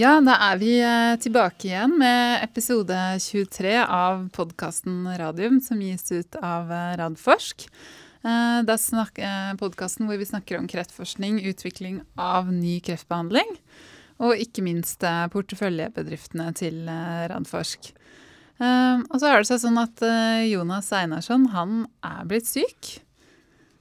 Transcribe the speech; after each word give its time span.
Ja, 0.00 0.14
da 0.24 0.32
er 0.46 0.56
vi 0.56 0.70
eh, 0.80 1.18
tilbake 1.20 1.66
igjen 1.66 1.98
med 2.00 2.40
episode 2.46 2.96
23 3.20 3.72
av 3.82 4.22
podkasten 4.32 5.02
Radium, 5.18 5.58
som 5.60 5.82
gis 5.82 6.06
ut 6.08 6.38
av 6.40 6.70
eh, 6.72 6.94
Radforsk. 6.96 7.66
Eh, 8.22 8.60
det 8.64 8.76
er 8.78 9.58
podkasten 9.60 10.08
hvor 10.08 10.16
vi 10.16 10.28
snakker 10.30 10.56
om 10.56 10.70
kreftforskning, 10.70 11.42
utvikling 11.50 11.98
av 12.16 12.48
ny 12.54 12.78
kreftbehandling, 12.86 13.52
og 14.24 14.40
ikke 14.40 14.64
minst 14.64 15.04
porteføljebedriftene 15.34 16.48
til 16.56 16.80
Radforsk. 17.34 17.92
Og 18.60 19.14
så 19.20 19.28
er 19.28 19.40
det 19.40 19.60
sånn 19.60 19.80
at 19.80 20.02
Jonas 20.44 20.90
Einarsson, 20.96 21.46
han 21.52 21.86
er 22.04 22.26
blitt 22.28 22.48
syk. 22.48 23.00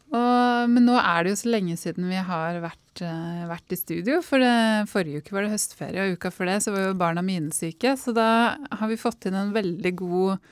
Og, 0.09 0.69
men 0.73 0.87
nå 0.87 0.95
er 0.97 1.25
det 1.25 1.33
jo 1.35 1.39
så 1.43 1.51
lenge 1.53 1.75
siden 1.77 2.07
vi 2.09 2.17
har 2.17 2.57
vært, 2.63 3.03
uh, 3.03 3.45
vært 3.49 3.75
i 3.75 3.77
studio. 3.77 4.19
For 4.25 4.41
det, 4.41 4.89
forrige 4.89 5.21
uke 5.21 5.35
var 5.35 5.45
det 5.45 5.53
høstferie, 5.53 6.05
og 6.05 6.17
uka 6.17 6.31
før 6.33 6.49
det 6.49 6.57
så 6.65 6.73
var 6.73 6.87
jo 6.87 6.97
barna 6.97 7.23
mine 7.25 7.53
syke. 7.55 7.93
Så 7.99 8.15
da 8.17 8.29
har 8.57 8.89
vi 8.89 8.97
fått 8.99 9.29
inn 9.29 9.37
en 9.37 9.53
veldig 9.55 9.93
god 10.01 10.49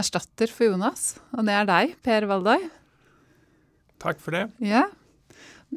erstatter 0.00 0.52
for 0.52 0.68
Jonas. 0.68 1.14
Og 1.32 1.48
det 1.48 1.56
er 1.56 1.68
deg, 1.70 1.94
Per 2.04 2.28
Valdøy. 2.28 2.68
Takk 4.00 4.20
for 4.20 4.36
det. 4.36 4.46
Ja. 4.64 4.86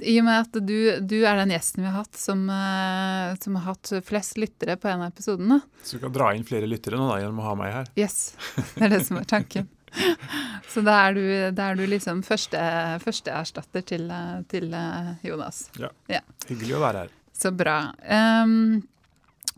I 0.02 0.16
og 0.20 0.26
med 0.26 0.48
at 0.48 0.58
du, 0.66 0.78
du 1.05 1.20
er 1.22 1.38
den 1.38 1.52
gjesten 1.53 1.84
vi 1.84 1.90
har 1.92 2.00
hatt 2.02 2.17
som, 2.17 2.48
uh, 2.50 3.36
som, 3.40 3.59
har 3.59 3.76
hatt 3.76 3.94
flest 4.03 4.40
lyttere 4.42 4.76
på 4.81 4.90
en 4.90 5.05
av 5.05 5.14
episodene. 5.14 5.62
Så 5.86 5.95
du 5.95 6.03
kan 6.03 6.16
dra 6.16 6.34
inn 6.36 6.44
flere 6.48 6.67
lyttere 6.67 7.00
nå 7.00 7.08
da, 7.08 7.22
gjennom 7.22 7.40
å 7.44 7.48
ha 7.48 7.55
meg 7.62 7.72
her? 7.78 7.94
Yes, 8.00 8.34
det 8.73 8.90
er 8.90 8.94
det 8.98 9.03
som 9.08 9.22
er 9.22 9.30
tanken. 9.30 9.72
Så 10.74 10.82
da 10.86 10.96
er 11.08 11.18
du, 11.18 11.26
da 11.56 11.70
er 11.72 11.78
du 11.78 11.84
liksom 11.90 12.24
førsteerstatter 12.26 13.04
første 13.04 13.84
til, 13.92 14.08
til, 14.50 14.72
eh, 14.73 15.12
Jonas. 15.28 15.67
Ja. 15.80 15.92
ja. 16.12 16.23
Hyggelig 16.50 16.78
å 16.78 16.81
være 16.84 17.06
her. 17.06 17.14
Så 17.34 17.52
bra. 17.56 17.78
Um, 18.08 18.82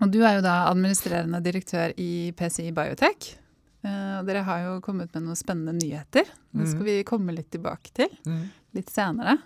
og 0.02 0.12
du 0.12 0.22
er 0.24 0.40
jo 0.40 0.46
da 0.46 0.66
administrerende 0.72 1.42
direktør 1.44 1.96
i 2.02 2.34
PCI 2.36 2.72
Biotech. 2.76 3.34
Uh, 3.86 4.20
og 4.20 4.30
dere 4.30 4.44
har 4.48 4.64
jo 4.66 4.78
kommet 4.84 5.14
med 5.14 5.28
noen 5.28 5.40
spennende 5.40 5.76
nyheter. 5.78 6.28
Det 6.56 6.70
skal 6.72 6.84
mm. 6.84 6.90
vi 6.90 7.00
komme 7.08 7.36
litt 7.36 7.52
tilbake 7.54 7.94
til 7.96 8.12
mm. 8.26 8.46
litt 8.80 8.92
senere. 8.92 9.38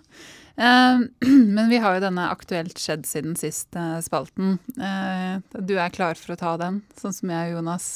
Uh, 0.56 1.06
men 1.56 1.70
vi 1.70 1.80
har 1.82 1.98
jo 1.98 2.04
denne 2.06 2.30
aktuelt 2.32 2.80
skjedd 2.80 3.06
siden 3.08 3.36
sist 3.38 3.76
uh, 3.78 3.98
spalten. 4.04 4.58
du 4.74 5.74
er 5.76 5.94
klar 5.94 6.18
for 6.18 6.34
å 6.34 6.40
ta 6.40 6.56
den, 6.60 6.82
sånn 6.98 7.14
som 7.14 7.34
jeg 7.34 7.52
og 7.52 7.60
Jonas 7.60 7.90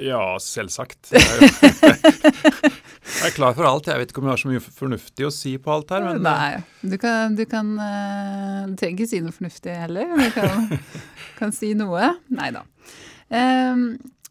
ja, 0.00 0.22
selvsagt. 0.42 1.12
Jeg 3.08 3.32
er, 3.32 3.34
klar 3.34 3.54
for 3.56 3.66
alt. 3.66 3.88
Jeg 3.88 4.02
vet 4.02 4.12
ikke 4.12 4.20
om 4.20 4.28
jeg 4.28 4.34
har 4.34 4.40
så 4.42 4.50
mye 4.50 4.60
fornuftig 4.62 5.26
å 5.26 5.32
si 5.32 5.54
på 5.62 5.72
alt 5.72 5.90
her. 5.94 6.04
Men 6.04 6.20
Nei, 6.26 6.60
du 6.84 6.98
kan, 7.00 7.34
du 7.38 7.44
kan 7.48 7.70
uh, 7.80 8.68
Du 8.68 8.76
trenger 8.78 8.98
ikke 8.98 9.08
si 9.10 9.22
noe 9.24 9.34
fornuftig 9.34 9.74
heller. 9.74 10.12
Du 10.12 10.28
kan, 10.36 10.68
kan 11.40 11.54
si 11.56 11.72
noe. 11.78 12.12
Nei 12.34 12.50
da. 12.54 12.62
Um, 13.32 13.86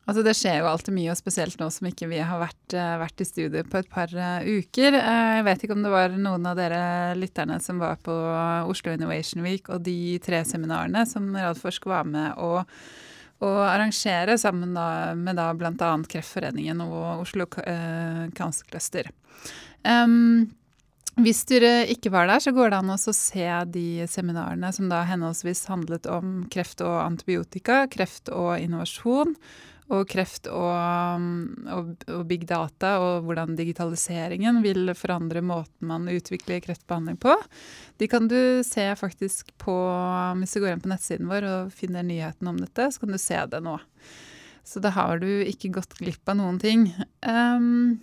altså 0.06 0.24
Det 0.26 0.36
skjer 0.38 0.62
jo 0.62 0.70
alltid 0.70 0.96
mye, 0.96 1.10
og 1.14 1.20
spesielt 1.20 1.58
nå 1.60 1.72
som 1.74 1.90
ikke 1.90 2.10
vi 2.12 2.22
har 2.22 2.42
vært, 2.42 2.78
uh, 2.78 2.94
vært 3.02 3.26
i 3.26 3.28
studio 3.28 3.66
på 3.68 3.82
et 3.82 3.90
par 3.92 4.14
uker. 4.14 5.00
jeg 5.02 5.48
vet 5.50 5.66
ikke 5.66 5.78
om 5.78 5.84
det 5.84 5.96
var 5.98 6.16
noen 6.16 6.48
av 6.48 6.62
dere 6.62 6.82
lytterne 7.18 7.60
som 7.64 7.82
var 7.82 7.98
på 8.06 8.14
Oslo 8.70 8.94
Innovation 8.94 9.44
Week 9.46 9.74
og 9.74 9.84
de 9.90 10.16
tre 10.24 10.46
seminarene 10.48 11.04
som 11.10 11.34
Radforsk 11.36 11.90
var 11.90 12.08
med 12.08 12.38
og 12.38 12.62
og 13.44 13.58
arrangere 13.68 14.38
sammen 14.42 14.74
da, 14.78 15.14
med 15.18 15.38
da 15.38 15.52
bl.a. 15.58 15.92
Kreftforeningen 16.10 16.82
og 16.86 17.24
Oslo 17.24 17.46
eh, 17.64 18.24
Cancer 18.38 18.70
Cluster. 18.70 19.12
Um, 19.86 20.48
hvis 21.22 21.44
dere 21.50 21.88
ikke 21.90 22.12
var 22.14 22.28
der, 22.30 22.42
så 22.42 22.54
går 22.54 22.72
det 22.72 22.80
an 22.82 22.94
å 22.94 22.98
se 22.98 23.48
de 23.74 24.06
seminarene 24.10 24.70
som 24.74 24.90
da 24.90 25.02
henholdsvis 25.10 25.64
handlet 25.70 26.06
om 26.10 26.44
kreft 26.54 26.84
og 26.86 27.00
antibiotika, 27.02 27.86
kreft 27.90 28.30
og 28.30 28.58
innovasjon, 28.62 29.34
og 29.88 30.04
kreft 30.12 30.50
og, 30.52 31.28
og, 31.72 31.92
og, 32.12 32.24
big 32.28 32.44
data 32.50 32.98
og 33.00 33.28
hvordan 33.28 33.56
digitaliseringen 33.56 34.60
vil 34.64 34.92
forandre 34.98 35.44
måten 35.46 35.88
man 35.88 36.10
utvikler 36.12 36.64
kreftbehandling 36.64 37.20
på. 37.24 37.36
De 37.98 38.10
kan 38.12 38.28
du 38.28 38.64
se 38.68 38.90
faktisk 39.00 39.54
på 39.62 39.76
Hvis 40.42 40.56
du 40.58 40.62
går 40.62 40.74
inn 40.74 40.84
på 40.84 40.92
nettsiden 40.92 41.32
vår 41.32 41.48
og 41.48 41.72
finner 41.76 42.04
nyheten 42.04 42.52
om 42.52 42.60
dette, 42.60 42.90
så 42.92 43.04
kan 43.04 43.16
du 43.16 43.22
se 43.22 43.40
det 43.48 43.64
nå. 43.64 43.78
Så 44.68 44.84
da 44.84 44.92
har 44.92 45.24
du 45.24 45.30
ikke 45.48 45.72
gått 45.78 45.96
glipp 46.02 46.28
av 46.28 46.42
noen 46.42 46.60
ting. 46.60 46.90
Um, 47.24 48.02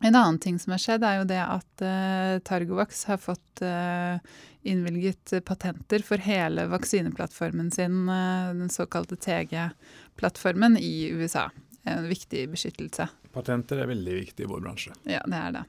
en 0.00 0.16
annen 0.16 0.38
ting 0.40 0.56
som 0.58 0.72
har 0.72 0.80
skjedd, 0.80 1.04
er 1.04 1.18
jo 1.20 1.26
det 1.28 1.42
at 1.44 1.84
uh, 1.84 2.40
Targovax 2.48 3.04
har 3.10 3.20
fått 3.20 3.60
uh, 3.60 4.16
innvilget 4.64 5.34
patenter 5.44 6.02
for 6.06 6.22
hele 6.24 6.64
vaksineplattformen 6.72 7.68
sin, 7.70 8.08
uh, 8.08 8.56
den 8.56 8.72
såkalte 8.72 9.20
TG-plattformen 9.20 10.01
plattformen 10.20 10.78
i 10.78 11.10
USA. 11.12 11.48
En 11.82 12.08
viktig 12.08 12.46
beskyttelse. 12.52 13.08
Patenter 13.34 13.82
er 13.82 13.90
veldig 13.90 14.18
viktig 14.20 14.44
i 14.44 14.50
vår 14.50 14.60
bransje. 14.62 14.94
Ja, 15.08 15.22
det 15.26 15.38
er 15.38 15.56
det. 15.56 15.64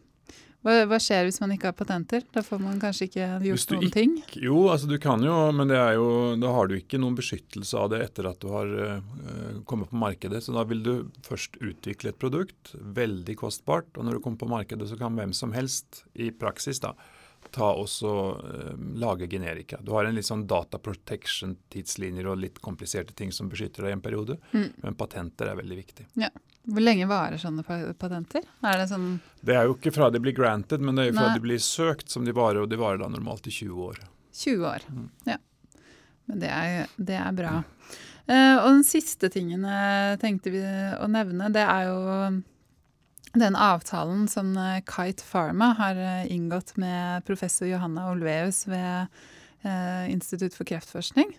Hva, 0.64 0.78
hva, 0.88 0.98
skjer 1.02 1.26
hvis 1.28 1.42
man 1.42 1.52
ikke 1.52 1.68
har 1.72 1.76
patenter? 1.76 2.24
Da 2.32 2.40
får 2.46 2.62
man 2.64 2.78
kanskje 2.80 3.10
ikke 3.10 3.26
gjort 3.44 3.74
noen 3.74 3.82
ikke, 3.84 3.96
ting? 3.98 4.14
Jo, 4.40 4.62
altså 4.72 4.88
du 4.88 4.96
kan 5.04 5.24
jo, 5.26 5.34
men 5.56 5.74
jo, 5.74 6.06
da 6.40 6.54
har 6.56 6.70
du 6.72 6.78
ikke 6.78 7.02
noen 7.04 7.18
beskyttelse 7.18 7.82
av 7.82 7.90
det 7.92 8.00
etter 8.06 8.30
at 8.30 8.40
du 8.40 8.48
har 8.54 8.72
uh, 8.72 9.58
kommet 9.68 9.92
på 9.92 10.00
markedet. 10.00 10.40
Så 10.46 10.56
da 10.56 10.64
vil 10.70 10.86
du 10.86 10.94
først 11.28 11.60
utvikle 11.60 12.14
et 12.14 12.22
produkt, 12.22 12.72
veldig 12.80 13.36
kostbart. 13.42 13.92
Og 13.98 14.08
når 14.08 14.16
du 14.16 14.24
kommer 14.24 14.40
på 14.46 14.52
markedet, 14.54 14.88
så 14.88 15.00
kan 15.00 15.20
hvem 15.20 15.36
som 15.36 15.52
helst 15.56 16.06
i 16.16 16.32
praksis 16.32 16.80
da, 16.84 16.94
ta 17.52 17.70
også 17.74 18.14
eh, 18.40 18.72
lage 19.02 19.28
generika. 19.28 19.80
Du 19.82 19.92
har 19.96 20.06
en 20.06 20.16
litt 20.16 20.28
sånn 20.28 20.46
data 20.48 20.80
protection-tidslinjer 20.80 22.28
og 22.30 22.40
litt 22.42 22.60
kompliserte 22.64 23.16
ting 23.18 23.32
som 23.36 23.50
beskytter 23.52 23.86
deg 23.86 23.94
i 23.94 23.98
en 23.98 24.04
periode, 24.04 24.38
mm. 24.52 24.68
men 24.84 24.98
patenter 25.00 25.52
er 25.52 25.60
veldig 25.60 25.80
viktig. 25.80 26.08
Ja. 26.22 26.32
Hvor 26.64 26.80
lenge 26.80 27.10
varer 27.10 27.42
sånne 27.42 27.66
patenter? 28.00 28.46
Er 28.64 28.78
det 28.80 28.88
sånn 28.88 29.18
Det 29.44 29.58
er 29.60 29.68
jo 29.68 29.74
ikke 29.76 29.92
fra 29.92 30.08
de 30.14 30.22
blir 30.24 30.36
granted, 30.38 30.80
men 30.80 30.96
det 30.96 31.04
er 31.04 31.12
jo 31.12 31.18
fra 31.18 31.28
Nei. 31.28 31.36
de 31.36 31.44
blir 31.44 31.60
søkt 31.60 32.14
som 32.14 32.24
de 32.24 32.36
varer, 32.36 32.62
og 32.64 32.72
de 32.72 32.80
varer 32.80 33.02
da 33.04 33.10
normalt 33.12 33.50
i 33.52 33.52
20 33.52 33.84
år. 33.90 34.00
20 34.40 34.70
år, 34.70 34.88
mm. 34.88 35.10
ja. 35.34 35.38
Men 36.32 36.40
det 36.40 36.54
er, 36.56 36.88
det 36.96 37.20
er 37.20 37.36
bra. 37.36 37.58
Uh, 38.24 38.56
og 38.64 38.70
den 38.70 38.86
siste 38.88 39.28
tingen 39.28 39.66
jeg 39.68 40.20
tenkte 40.22 40.54
vi 40.54 40.64
å 40.64 41.10
nevne, 41.12 41.52
det 41.52 41.66
er 41.68 41.90
jo 41.90 42.04
den 43.34 43.56
avtalen 43.58 44.28
som 44.30 44.58
eh, 44.58 44.82
Kite 44.86 45.24
Pharma 45.26 45.74
har 45.78 45.96
eh, 45.98 46.32
inngått 46.32 46.78
med 46.78 47.26
professor 47.26 47.68
Johanna 47.68 48.12
Olveus 48.12 48.68
ved 48.68 49.08
eh, 49.64 50.12
Institutt 50.12 50.54
for 50.54 50.64
kreftforskning. 50.70 51.38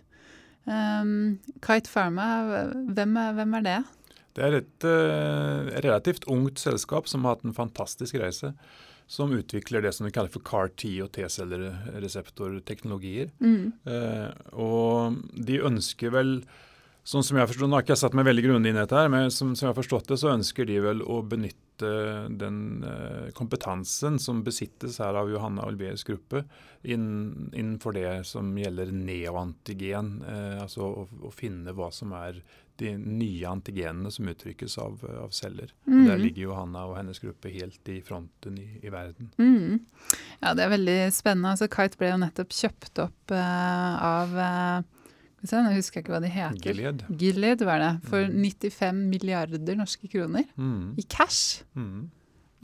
Um, 0.65 1.39
Kite 1.61 1.89
Pharma, 1.91 2.43
hvem, 2.89 3.17
hvem, 3.37 3.53
er 3.59 3.63
det? 3.67 3.83
Det 4.35 4.43
er 4.43 4.53
et 4.57 4.83
relativt 5.85 6.23
ungt 6.27 6.59
selskap 6.59 7.07
som 7.07 7.23
har 7.23 7.31
hatt 7.37 7.45
en 7.47 7.55
fantastisk 7.55 8.15
reise. 8.19 8.53
Som 9.07 9.31
utvikler 9.37 9.81
det 9.85 9.93
som 9.93 10.05
vi 10.07 10.11
kaller 10.11 10.31
for 10.33 10.41
CAR-T 10.43 11.01
og 11.05 11.11
T-cellereseptorteknologier. 11.13 13.29
Mm. 13.37 13.71
Og 14.57 15.13
de 15.45 15.61
ønsker 15.69 16.09
vel 16.17 16.41
Sånn 17.05 17.21
som 17.21 17.37
jeg 17.37 17.45
forstår, 17.51 17.69
Nå 17.69 17.77
har 17.77 17.83
ikke 17.85 17.93
jeg 17.93 18.01
satt 18.01 18.15
meg 18.17 18.25
veldig 18.25 18.43
grundig 18.47 18.71
inn 18.71 18.79
i 18.79 18.81
dette, 18.81 18.97
her, 18.97 19.11
men 19.13 19.29
som, 19.29 19.51
som, 19.53 19.67
jeg 19.67 19.73
har 19.75 19.77
forstått 19.77 20.09
det, 20.09 20.17
så 20.17 20.31
ønsker 20.33 20.65
de 20.65 20.79
vel 20.81 21.03
å 21.05 21.19
benytte 21.21 21.91
den 22.41 22.57
uh, 22.81 23.27
kompetansen 23.37 24.17
som 24.21 24.39
besittes 24.45 24.97
her 25.03 25.17
av 25.19 25.29
Johanna 25.29 25.67
Olveus 25.67 26.05
gruppe 26.07 26.41
inn, 26.81 27.51
innenfor 27.53 27.93
det 27.93 28.13
som 28.25 28.49
gjelder 28.57 28.89
neoantigen. 28.95 30.15
Uh, 30.25 30.63
altså 30.63 30.87
å, 30.87 31.03
å, 31.27 31.33
finne 31.35 31.75
hva 31.77 31.91
som 31.93 32.15
er 32.17 32.39
de 32.81 32.95
nye 32.97 33.53
antigenene 33.53 34.09
som 34.11 34.31
uttrykkes 34.31 34.79
av, 34.81 35.05
av 35.21 35.29
celler. 35.35 35.75
Mm. 35.85 36.01
Der 36.09 36.23
ligger 36.23 36.47
Johanna 36.47 36.87
og 36.89 36.97
hennes 36.97 37.21
gruppe 37.21 37.53
helt 37.53 37.93
i 37.93 37.99
fronten 38.07 38.57
i, 38.57 38.67
i 38.81 38.89
verden. 38.89 39.29
Mm. 39.37 39.85
Ja, 40.41 40.57
det 40.57 40.65
er 40.65 40.73
veldig 40.73 40.99
spennende. 41.13 41.53
Altså, 41.53 41.69
Kite 41.69 42.01
ble 42.01 42.15
jo 42.15 42.19
nettopp 42.25 42.57
kjøpt 42.63 43.05
opp 43.05 43.37
uh, 43.37 43.93
av 44.09 44.37
nå 45.53 45.73
husker 45.75 45.99
jeg 45.99 46.05
ikke 46.05 46.15
hva 46.15 46.21
de 46.23 46.31
heter. 46.33 46.61
Gilead. 46.63 47.03
Gilead 47.09 47.63
var 47.67 47.81
det. 47.83 47.91
For 48.09 48.25
mm. 48.29 48.39
95 48.63 49.03
milliarder 49.11 49.77
norske 49.79 50.09
kroner. 50.11 50.47
Mm. 50.55 50.95
I 50.97 51.05
cash. 51.09 51.63
Mm. 51.75 52.09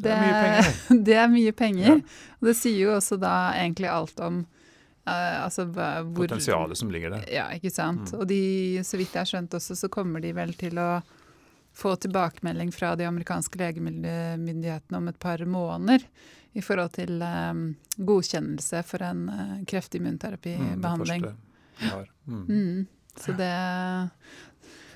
Det, 0.01 0.11
er 0.11 0.21
mye 0.23 0.39
penger. 0.39 0.71
det 1.07 1.19
er 1.19 1.29
mye 1.31 1.53
penger. 1.53 1.93
Ja. 1.93 2.33
Og 2.39 2.49
det 2.49 2.57
sier 2.57 2.81
jo 2.87 2.97
også 2.97 3.19
da 3.21 3.35
egentlig 3.59 3.91
alt 3.91 4.19
om 4.23 4.41
uh, 4.41 5.37
altså 5.43 5.67
hvor 5.69 6.23
Potensialet 6.23 6.79
som 6.79 6.91
ligger 6.93 7.17
der. 7.17 7.25
Ja, 7.31 7.47
ikke 7.55 7.73
sant. 7.73 8.11
Mm. 8.11 8.19
Og 8.19 8.27
de, 8.31 8.43
så 8.87 8.99
vidt 8.99 9.13
jeg 9.13 9.21
har 9.21 9.29
skjønt 9.29 9.57
også, 9.59 9.77
så 9.77 9.91
kommer 9.93 10.23
de 10.23 10.33
vel 10.37 10.55
til 10.59 10.79
å 10.81 10.91
få 11.71 11.95
tilbakemelding 12.03 12.71
fra 12.75 12.95
de 12.99 13.05
amerikanske 13.07 13.59
legemiddelmyndighetene 13.61 14.97
om 14.97 15.07
et 15.07 15.19
par 15.19 15.39
måneder 15.47 16.03
i 16.51 16.63
forhold 16.63 16.91
til 16.97 17.21
um, 17.23 17.61
godkjennelse 17.95 18.81
for 18.83 19.05
en 19.07 19.21
uh, 19.31 19.53
kreftimmunterapibehandling. 19.71 21.29
Mm, 21.29 21.37
har. 21.89 22.09
Mm. 22.25 22.45
Mm. 22.47 22.87
Så, 23.15 23.35
det, 23.35 23.51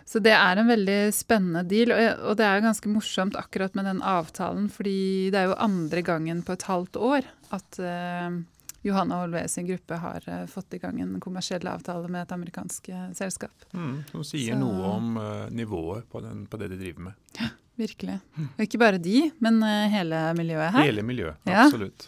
så, 0.05 0.19
det, 0.23 0.33
er 0.37 0.61
en 0.61 0.71
veldig 0.71 0.99
spennende 1.15 1.63
deal. 1.67 1.93
Og, 1.95 2.25
og 2.31 2.39
det 2.39 2.47
er 2.47 2.65
ganske 2.65 2.91
morsomt 2.91 3.37
akkurat 3.39 3.75
med 3.77 3.89
den 3.89 4.01
avtalen, 4.05 4.69
fordi 4.71 5.31
det 5.33 5.41
er 5.41 5.51
jo 5.51 5.61
andre 5.67 6.03
gangen 6.05 6.43
på 6.45 6.55
et 6.55 6.67
halvt 6.69 6.99
år 7.01 7.27
at 7.55 7.79
uh, 7.83 8.39
Johanna 8.85 9.19
Holve 9.23 9.47
sin 9.47 9.67
gruppe 9.67 9.99
har 10.01 10.25
uh, 10.29 10.45
fått 10.51 10.77
i 10.77 10.81
gang 10.81 11.01
en 11.01 11.19
kommersiell 11.23 11.65
avtale 11.67 12.09
med 12.11 12.25
et 12.25 12.33
amerikansk 12.35 12.89
uh, 12.93 13.11
selskap. 13.17 13.67
Mm, 13.73 14.03
som 14.11 14.25
sier 14.27 14.53
Så, 14.53 14.59
noe 14.61 14.89
om 14.95 15.15
uh, 15.17 15.45
nivået 15.49 16.09
på, 16.11 16.21
den, 16.21 16.45
på, 16.49 16.59
det 16.61 16.69
de 16.75 16.81
driver 16.83 17.07
med. 17.09 17.21
Ja, 17.39 17.49
virkelig. 17.81 18.19
Og 18.47 18.65
ikke 18.67 18.81
bare 18.81 19.01
de, 19.01 19.29
men 19.43 19.63
hele 19.91 20.21
miljøet 20.37 20.75
her. 20.77 20.85
Hele 20.85 21.05
miljøet, 21.07 21.41
absolutt. 21.49 22.07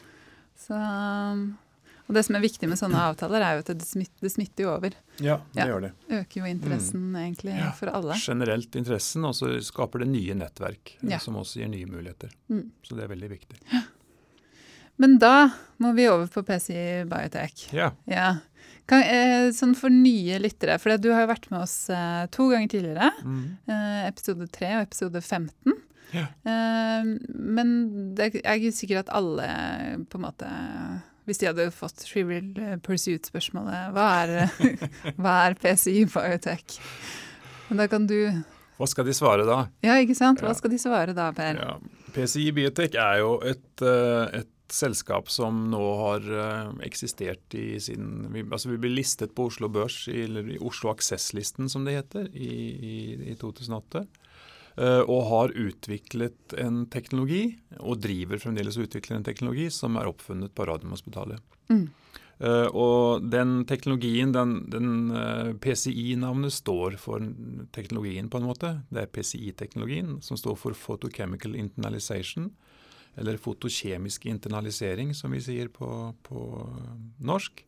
Så, 0.58 0.78
um, 0.78 1.50
og 2.08 2.16
Det 2.16 2.24
som 2.24 2.38
er 2.38 2.44
viktig 2.44 2.70
med 2.72 2.80
sånne 2.80 3.02
avtaler, 3.10 3.44
er 3.44 3.58
jo 3.58 3.64
at 3.66 3.72
det 3.76 3.86
smitter, 3.88 4.22
det 4.24 4.32
smitter 4.32 4.64
jo 4.64 4.72
over. 4.72 4.94
Ja, 5.20 5.42
det 5.52 5.60
ja. 5.60 5.68
gjør 5.68 5.82
det. 5.84 5.92
Øker 6.22 6.40
jo 6.40 6.48
interessen 6.48 7.02
mm. 7.12 7.18
egentlig 7.20 7.56
ja. 7.58 7.72
for 7.76 7.92
alle. 7.92 8.16
Generelt 8.24 8.78
interessen, 8.80 9.28
og 9.28 9.36
så 9.36 9.52
skaper 9.66 10.06
det 10.06 10.10
nye 10.14 10.38
nettverk 10.40 10.96
ja. 11.04 11.20
som 11.24 11.36
også 11.42 11.60
gir 11.62 11.72
nye 11.74 11.90
muligheter. 11.90 12.32
Mm. 12.48 12.70
Så 12.88 12.96
det 12.96 13.04
er 13.04 13.12
veldig 13.12 13.32
viktig. 13.34 13.60
Men 15.04 15.18
da 15.22 15.50
må 15.84 15.92
vi 15.98 16.08
over 16.10 16.30
på 16.32 16.46
PCI 16.48 17.04
Biotech. 17.12 17.68
Ja. 17.76 17.92
ja. 18.10 18.38
Kan, 18.88 19.04
eh, 19.04 19.50
sånn 19.52 19.76
for 19.76 19.92
nye 19.92 20.40
lyttere, 20.40 20.78
for 20.80 20.96
du 20.96 21.12
har 21.12 21.26
jo 21.26 21.34
vært 21.34 21.50
med 21.52 21.60
oss 21.66 21.76
eh, 21.92 22.24
to 22.32 22.48
ganger 22.54 22.72
tidligere. 22.72 23.12
Mm. 23.20 23.44
Eh, 23.68 24.00
episode 24.08 24.48
3 24.56 24.72
og 24.78 24.88
episode 24.88 25.22
15. 25.22 25.76
Ja. 26.16 26.24
Eh, 26.48 27.12
men 27.36 27.76
det 28.16 28.32
er 28.40 28.56
ikke 28.56 28.74
sikkert 28.76 29.06
at 29.06 29.14
alle 29.20 29.52
på 30.08 30.22
en 30.22 30.24
måte 30.24 30.52
hvis 31.28 31.42
de 31.42 31.50
hadde 31.50 31.70
fått 31.76 32.06
Trivial 32.08 32.80
Pursuit-spørsmålet 32.86 33.92
hva, 33.96 34.10
hva, 35.20 35.34
er 35.48 35.58
PCI 35.60 36.06
Biotech? 36.12 36.78
Men 37.68 37.84
da 37.84 37.90
kan 37.92 38.08
du 38.08 38.20
Hva 38.78 38.88
skal 38.88 39.08
de 39.08 39.16
svare 39.18 39.48
da? 39.48 39.66
Ja, 39.84 39.98
ikke 40.00 40.16
sant? 40.18 40.44
Hva 40.44 40.56
skal 40.56 40.72
de 40.72 40.80
svare 40.82 41.16
da, 41.18 41.32
Per? 41.36 41.60
Ja. 41.60 41.76
PCI 42.16 42.52
Biotech 42.56 42.96
er 42.96 43.20
jo 43.22 43.38
et, 43.46 43.84
eh, 43.84 44.40
et 44.42 44.54
selskap 44.74 45.32
som 45.32 45.66
nå 45.72 45.84
har 46.02 46.28
eh, 46.28 46.72
eksistert 46.88 47.56
i 47.58 47.80
siden 47.84 48.30
vi, 48.34 48.44
altså 48.46 48.72
vi 48.74 48.80
ble 48.84 48.94
listet 48.96 49.36
på 49.36 49.48
Oslo 49.52 49.70
Børs, 49.72 50.06
eller 50.12 50.48
i 50.54 50.60
Oslo 50.64 50.92
Aksess-listen 50.94 51.72
som 51.72 51.88
det 51.88 51.98
heter, 52.00 52.32
i, 52.34 52.54
i, 52.92 52.96
i 53.34 53.36
2008. 53.40 54.06
Eh, 54.78 55.04
og 55.10 55.24
har 55.32 55.54
utviklet 55.58 56.54
en 56.62 56.84
teknologi, 56.94 57.56
og 57.82 57.98
driver 58.04 58.38
fremdeles 58.42 58.78
å 58.78 58.84
utvikle 58.86 59.18
en 59.18 59.26
teknologi, 59.26 59.72
som 59.74 59.98
er 59.98 60.10
oppfunnet 60.10 60.54
på 60.54 60.68
Radiumhospitalet. 60.70 61.42
Mm. 61.74 61.88
Uh, 62.38 62.70
og 62.78 63.24
den 63.34 63.64
teknologien, 63.66 64.30
den, 64.30 64.52
den 64.70 64.90
uh, 65.10 65.56
PCI-navnet 65.58 66.54
står 66.54 67.00
for 67.02 67.24
teknologien, 67.74 68.28
på 68.30 68.38
en 68.38 68.46
måte. 68.46 68.76
Det 68.94 69.02
er 69.02 69.10
PCI-teknologien, 69.10 70.20
som 70.22 70.38
står 70.38 70.60
for 70.62 70.78
Photochemical 70.78 71.58
Internalization. 71.58 72.52
Eller 73.18 73.42
fotokjemisk 73.42 74.28
internalisering, 74.30 75.16
som 75.18 75.34
vi 75.34 75.42
sier 75.42 75.74
på, 75.74 75.90
på 76.28 76.44
norsk. 77.26 77.66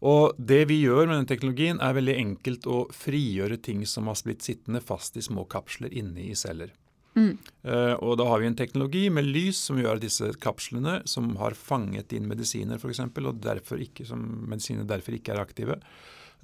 Og 0.00 0.36
Det 0.38 0.64
vi 0.70 0.80
gjør 0.80 1.06
med 1.06 1.18
den 1.18 1.28
teknologien, 1.28 1.80
er 1.80 1.96
veldig 1.96 2.16
enkelt 2.16 2.66
å 2.66 2.86
frigjøre 2.94 3.60
ting 3.60 3.84
som 3.86 4.08
har 4.08 4.20
blitt 4.24 4.44
sittende 4.46 4.80
fast 4.80 5.16
i 5.16 5.24
små 5.24 5.44
kapsler 5.44 5.92
inne 5.92 6.30
i 6.30 6.36
celler. 6.38 6.72
Mm. 7.18 7.34
Uh, 7.66 7.94
og 7.98 8.16
Da 8.20 8.28
har 8.30 8.40
vi 8.40 8.46
en 8.48 8.56
teknologi 8.56 9.08
med 9.10 9.26
lys 9.26 9.58
som 9.58 9.78
gjør 9.80 9.98
at 9.98 10.04
disse 10.04 10.30
kapslene, 10.40 11.00
som 11.04 11.34
har 11.40 11.58
fanget 11.58 12.14
inn 12.16 12.28
medisiner 12.30 12.78
f.eks., 12.78 13.02
og 13.02 13.42
derfor 13.42 13.82
ikke, 13.82 14.06
som 14.08 14.22
medisiner 14.48 14.88
derfor 14.88 15.18
ikke 15.18 15.34
er 15.34 15.42
aktive, 15.42 15.80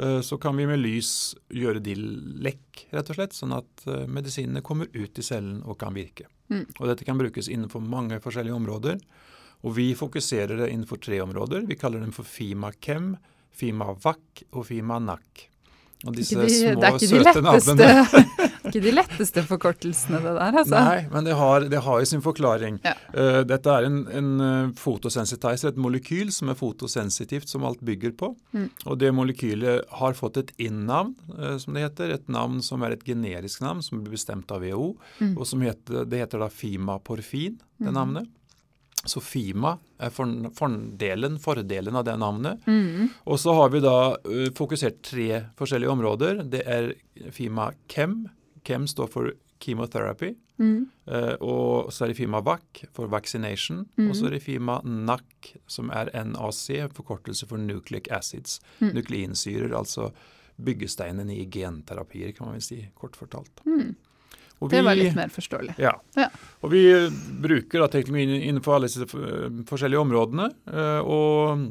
uh, 0.02 0.20
så 0.20 0.38
kan 0.42 0.58
vi 0.58 0.66
med 0.68 0.82
lys 0.82 1.36
gjøre 1.48 1.80
de 1.80 1.94
lekk, 1.96 2.88
rett 2.92 3.12
og 3.12 3.20
slett, 3.20 3.36
sånn 3.36 3.54
at 3.56 3.86
uh, 3.86 4.04
medisinene 4.10 4.64
kommer 4.66 4.90
ut 4.92 5.16
i 5.16 5.24
cellen 5.24 5.62
og 5.64 5.78
kan 5.80 5.96
virke. 5.96 6.28
Mm. 6.50 6.66
Og 6.76 6.90
Dette 6.90 7.06
kan 7.06 7.18
brukes 7.18 7.48
innenfor 7.48 7.80
mange 7.80 8.20
forskjellige 8.22 8.58
områder. 8.58 9.00
Og 9.64 9.72
Vi 9.78 9.94
fokuserer 9.98 10.60
det 10.60 10.68
innenfor 10.70 11.00
tre 11.02 11.22
områder. 11.24 11.64
Vi 11.66 11.78
kaller 11.78 12.02
dem 12.02 12.12
for 12.14 12.28
FIMA-KEM, 12.28 13.16
FIMA-VAC 13.56 14.46
og 14.52 14.66
FIMA-NAC. 14.68 15.46
Og 16.04 16.12
disse 16.14 16.36
de, 16.36 16.48
små, 16.52 16.90
søte 17.00 17.40
navnene. 17.40 17.86
ikke 18.68 18.82
de 18.84 18.92
letteste 18.98 19.42
forkortelsene, 19.48 20.20
det 20.20 20.34
der. 20.36 20.58
altså. 20.60 20.76
Nei, 20.76 20.98
men 21.12 21.26
det 21.26 21.36
har, 21.38 21.66
det 21.72 21.80
har 21.86 22.02
jo 22.02 22.08
sin 22.10 22.22
forklaring. 22.24 22.78
Ja. 22.84 22.92
Uh, 23.16 23.40
dette 23.48 23.72
er 23.72 23.88
en, 23.88 23.98
en 24.12 24.28
uh, 24.42 24.74
fotosensitizer, 24.76 25.72
et 25.72 25.80
molekyl 25.80 26.30
som 26.34 26.52
er 26.52 26.58
fotosensitivt, 26.60 27.48
som 27.50 27.64
alt 27.66 27.80
bygger 27.86 28.12
på. 28.20 28.34
Mm. 28.52 28.68
Og 28.84 29.00
det 29.00 29.12
molekylet 29.16 29.88
har 30.02 30.18
fått 30.18 30.42
et 30.44 30.52
inn-navn, 30.68 31.16
uh, 31.32 31.56
som 31.62 31.76
det 31.76 31.88
heter. 31.88 32.12
Et 32.18 32.32
navn 32.32 32.60
som 32.64 32.84
er 32.84 32.98
et 32.98 33.06
generisk 33.08 33.64
navn, 33.64 33.80
som 33.82 34.04
blir 34.04 34.18
bestemt 34.18 34.52
av 34.52 34.66
WHO. 34.66 34.92
Mm. 35.22 35.34
Og 35.34 35.48
som 35.48 35.64
heter, 35.64 36.04
det 36.04 36.26
heter 36.26 36.44
da 36.44 36.52
Fimaporfin, 36.52 37.56
det 37.80 37.88
mm. 37.88 37.96
navnet. 37.96 38.28
Så 38.28 38.45
Fima 39.22 39.76
er 40.02 40.12
fordelen, 40.12 41.38
fordelen 41.42 41.98
av 41.98 42.06
det 42.08 42.16
navnet. 42.20 42.66
Mm. 42.66 43.10
Og 43.24 43.40
så 43.40 43.54
har 43.56 43.72
vi 43.74 43.82
da 43.84 43.98
uh, 44.16 44.46
fokusert 44.56 45.02
tre 45.06 45.44
forskjellige 45.58 45.92
områder. 45.92 46.42
Det 46.52 46.62
er 46.66 46.92
Fima 47.34 47.70
Chem. 47.92 48.24
Chem 48.66 48.88
står 48.90 49.12
for 49.12 49.32
chemotherapy. 49.62 50.34
Mm. 50.58 50.86
Uh, 51.08 51.34
og 51.44 51.92
så 51.92 52.04
er 52.04 52.12
det 52.12 52.18
Fima 52.20 52.40
VAC 52.44 52.86
for 52.96 53.10
vaccination. 53.12 53.84
Mm. 53.96 54.08
Og 54.08 54.16
så 54.16 54.28
er 54.28 54.36
det 54.36 54.44
Fima 54.44 54.80
NAC, 54.84 55.52
som 55.70 55.92
er 55.94 56.10
NAC, 56.12 56.64
forkortelse 56.96 57.48
for 57.48 57.60
nucleic 57.60 58.10
acids. 58.10 58.60
Mm. 58.80 58.94
Nukleinsyrer, 58.98 59.76
altså 59.76 60.10
byggesteinen 60.56 61.30
i 61.30 61.44
genterapier, 61.52 62.32
kan 62.32 62.48
man 62.48 62.56
vel 62.56 62.64
si, 62.64 62.80
kort 62.96 63.16
fortalt. 63.18 63.64
Mm. 63.68 63.94
Vi, 64.58 64.70
det 64.72 64.82
var 64.86 64.96
litt 64.96 65.16
mer 65.16 65.32
forståelig. 65.32 65.74
Ja. 65.82 65.92
ja. 66.16 66.30
Og 66.64 66.72
vi 66.72 66.82
bruker 67.44 67.82
da 67.82 67.90
teknologien 67.92 68.40
innenfor 68.40 68.78
alle 68.78 68.88
disse 68.88 69.04
forskjellige 69.68 70.00
områdene. 70.00 70.48
Eh, 70.72 71.00
og 71.04 71.66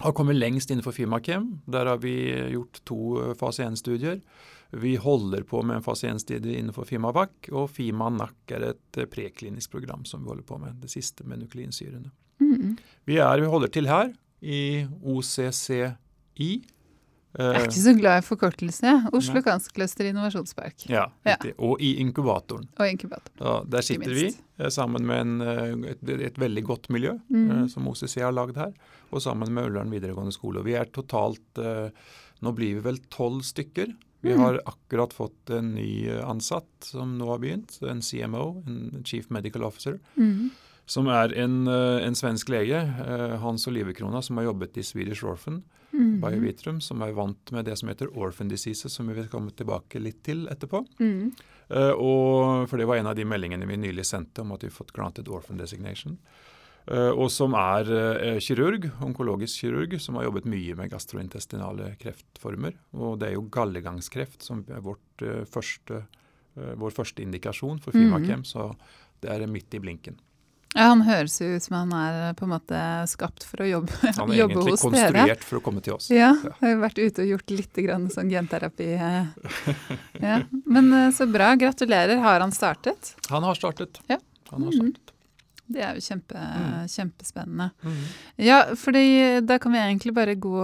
har 0.00 0.14
kommet 0.16 0.36
lengst 0.36 0.70
innenfor 0.70 0.92
Fimakem. 0.96 1.48
Der 1.66 1.88
har 1.88 2.00
vi 2.00 2.14
gjort 2.52 2.82
to 2.88 3.00
eh, 3.22 3.34
fase 3.40 3.64
1-studier. 3.64 4.20
Vi 4.70 4.94
holder 4.96 5.42
på 5.48 5.62
med 5.66 5.80
en 5.80 5.84
fase 5.84 6.08
1-studie 6.08 6.60
innenfor 6.60 6.86
Fimavac, 6.86 7.50
og 7.50 7.70
Fimanac 7.74 8.54
er 8.54 8.68
et 8.70 9.00
eh, 9.00 9.08
preklinisk 9.10 9.72
program 9.72 10.04
som 10.08 10.22
vi 10.22 10.30
holder 10.30 10.46
på 10.46 10.60
med. 10.62 10.78
Det 10.82 10.92
siste 10.92 11.26
med 11.28 11.42
nukleinsyrene. 11.42 12.12
Mm. 12.40 12.76
Vi, 13.08 13.16
er, 13.18 13.40
vi 13.40 13.50
holder 13.50 13.72
til 13.72 13.90
her 13.90 14.12
i 14.40 14.86
OCCI 15.02 16.52
jeg 17.38 17.60
er 17.60 17.68
ikke 17.68 17.78
så 17.78 17.92
glad 17.94 18.18
i 18.18 18.24
forkortelsene. 18.26 18.92
Oslo 19.14 19.38
Nei. 19.38 19.56
Cluster 19.70 20.08
Innovasjonspark. 20.08 20.86
Ja, 20.90 21.04
riktig. 21.26 21.52
Ja. 21.52 21.58
Og 21.68 21.82
i 21.82 21.92
inkubatoren. 22.02 22.66
Og 22.74 22.90
inkubatoren. 22.90 23.36
Ja, 23.38 23.60
der 23.70 23.86
sitter 23.86 24.16
vi 24.16 24.26
eh, 24.32 24.70
sammen 24.74 25.06
med 25.06 25.22
en, 25.22 25.36
eh, 25.44 25.92
et, 25.92 26.02
et, 26.16 26.40
veldig 26.42 26.64
godt 26.66 26.90
miljø 26.90 27.14
mm. 27.30 27.68
som 27.70 27.86
OCC 27.86 28.18
har 28.24 28.34
lagd 28.34 28.58
her, 28.58 28.74
og 29.14 29.22
sammen 29.22 29.54
med 29.54 29.70
Ullern 29.70 29.94
videregående 29.94 30.34
skole. 30.34 30.62
Og 30.62 30.66
vi 30.66 30.78
er 30.78 30.90
totalt 30.90 31.62
Nå 32.40 32.54
blir 32.56 32.78
vi 32.78 32.80
vel 32.80 32.96
tolv 33.12 33.42
stykker. 33.44 33.90
Vi 34.24 34.32
mm. 34.32 34.40
har 34.40 34.56
akkurat 34.64 35.12
fått 35.12 35.50
en 35.52 35.74
ny 35.74 36.08
ansatt 36.24 36.86
som 36.88 37.18
nå 37.18 37.26
har 37.28 37.42
begynt, 37.42 37.74
en 37.84 38.00
CMO, 38.00 38.62
en 38.64 39.02
Chief 39.04 39.28
Medical 39.28 39.66
Officer. 39.66 39.98
Mm. 40.16 40.48
Som 40.88 41.10
er 41.12 41.34
en, 41.36 41.68
en 41.68 42.16
svensk 42.16 42.48
lege, 42.48 42.80
Hans 43.44 43.68
Olivekrona, 43.68 44.22
som 44.24 44.40
har 44.40 44.48
jobbet 44.48 44.80
i 44.80 44.86
Swedish 44.88 45.20
Orphan 45.28 45.60
mm. 46.00 46.20
Biovitrum, 46.22 46.80
som 46.84 47.02
er 47.04 47.14
vant 47.16 47.52
med 47.54 47.66
det 47.68 47.76
som 47.80 47.90
heter 47.90 48.10
orphan 48.16 48.50
diseases, 48.50 48.94
som 48.96 49.08
vi 49.10 49.16
vil 49.18 49.30
komme 49.32 49.52
tilbake 49.56 50.02
litt 50.02 50.22
til 50.26 50.46
etterpå. 50.50 50.82
Mm. 51.00 51.32
Uh, 51.70 51.92
og, 51.94 52.68
for 52.70 52.80
det 52.80 52.88
var 52.90 53.00
en 53.00 53.10
av 53.10 53.18
de 53.18 53.26
meldingene 53.28 53.68
vi 53.68 53.78
nylig 53.78 54.06
sendte 54.08 54.44
om 54.44 54.54
at 54.56 54.64
vi 54.64 54.70
har 54.70 54.76
fått 54.76 54.94
granted 54.96 55.30
orphan 55.30 55.60
designation. 55.60 56.16
Uh, 56.90 57.12
og 57.12 57.28
som 57.30 57.54
er 57.58 57.90
uh, 57.92 58.38
kirurg, 58.42 58.88
onkologisk 59.04 59.66
kirurg, 59.66 59.98
som 60.02 60.18
har 60.18 60.26
jobbet 60.26 60.48
mye 60.50 60.78
med 60.78 60.90
gastrointestinale 60.94 61.92
kreftformer. 62.00 62.78
Og 62.96 63.20
det 63.20 63.30
er 63.30 63.36
jo 63.36 63.46
gallegangskreft 63.52 64.46
som 64.46 64.64
er 64.70 64.82
vårt, 64.84 65.28
første, 65.52 66.04
vår 66.56 66.96
første 66.96 67.22
indikasjon 67.22 67.78
for 67.84 67.94
Fimakem, 67.94 68.42
mm. 68.42 68.48
så 68.48 68.72
det 69.20 69.30
er 69.30 69.46
midt 69.50 69.76
i 69.76 69.82
blinken. 69.82 70.16
Ja, 70.74 70.86
Han 70.92 71.02
høres 71.02 71.34
jo 71.40 71.48
ut 71.50 71.64
som 71.64 71.76
han 71.80 71.92
er 71.98 72.16
eh, 72.28 72.32
på 72.38 72.46
en 72.46 72.52
måte 72.52 72.80
skapt 73.10 73.44
for 73.46 73.64
å 73.64 73.66
jobbe, 73.66 73.90
hos 73.96 74.02
dere. 74.06 74.16
Han 74.20 74.32
er 74.32 74.42
egentlig 74.44 74.76
konstruert 74.78 75.46
for 75.46 75.58
å 75.58 75.62
komme 75.66 75.82
til 75.82 75.96
oss. 75.96 76.10
Ja, 76.14 76.32
ja. 76.38 76.54
har 76.62 76.74
jo 76.74 76.80
vært 76.84 77.00
ute 77.00 77.24
og 77.24 77.32
gjort 77.34 77.54
litt 77.56 77.84
grann 77.88 78.06
sånn 78.14 78.30
genterapi. 78.30 78.90
Eh. 78.94 79.78
Ja. 80.22 80.42
Men 80.70 80.92
eh, 80.94 81.08
så 81.16 81.26
bra, 81.30 81.54
gratulerer. 81.58 82.20
Har 82.22 82.44
han 82.44 82.54
startet? 82.54 83.16
Han 83.32 83.46
har 83.46 83.58
startet. 83.58 84.02
Ja. 84.10 84.20
Han 84.52 84.68
har 84.68 84.76
startet. 84.78 85.10
Mm. 85.10 85.16
Det 85.70 85.82
er 85.86 85.94
jo 85.94 86.02
kjempe, 86.02 86.34
mm. 86.34 86.86
kjempespennende. 86.90 87.68
Mm. 87.86 87.98
Ja, 88.42 88.56
fordi 88.78 89.04
da 89.46 89.58
kan 89.62 89.74
vi 89.74 89.78
egentlig 89.78 90.14
bare 90.16 90.34
gå, 90.34 90.56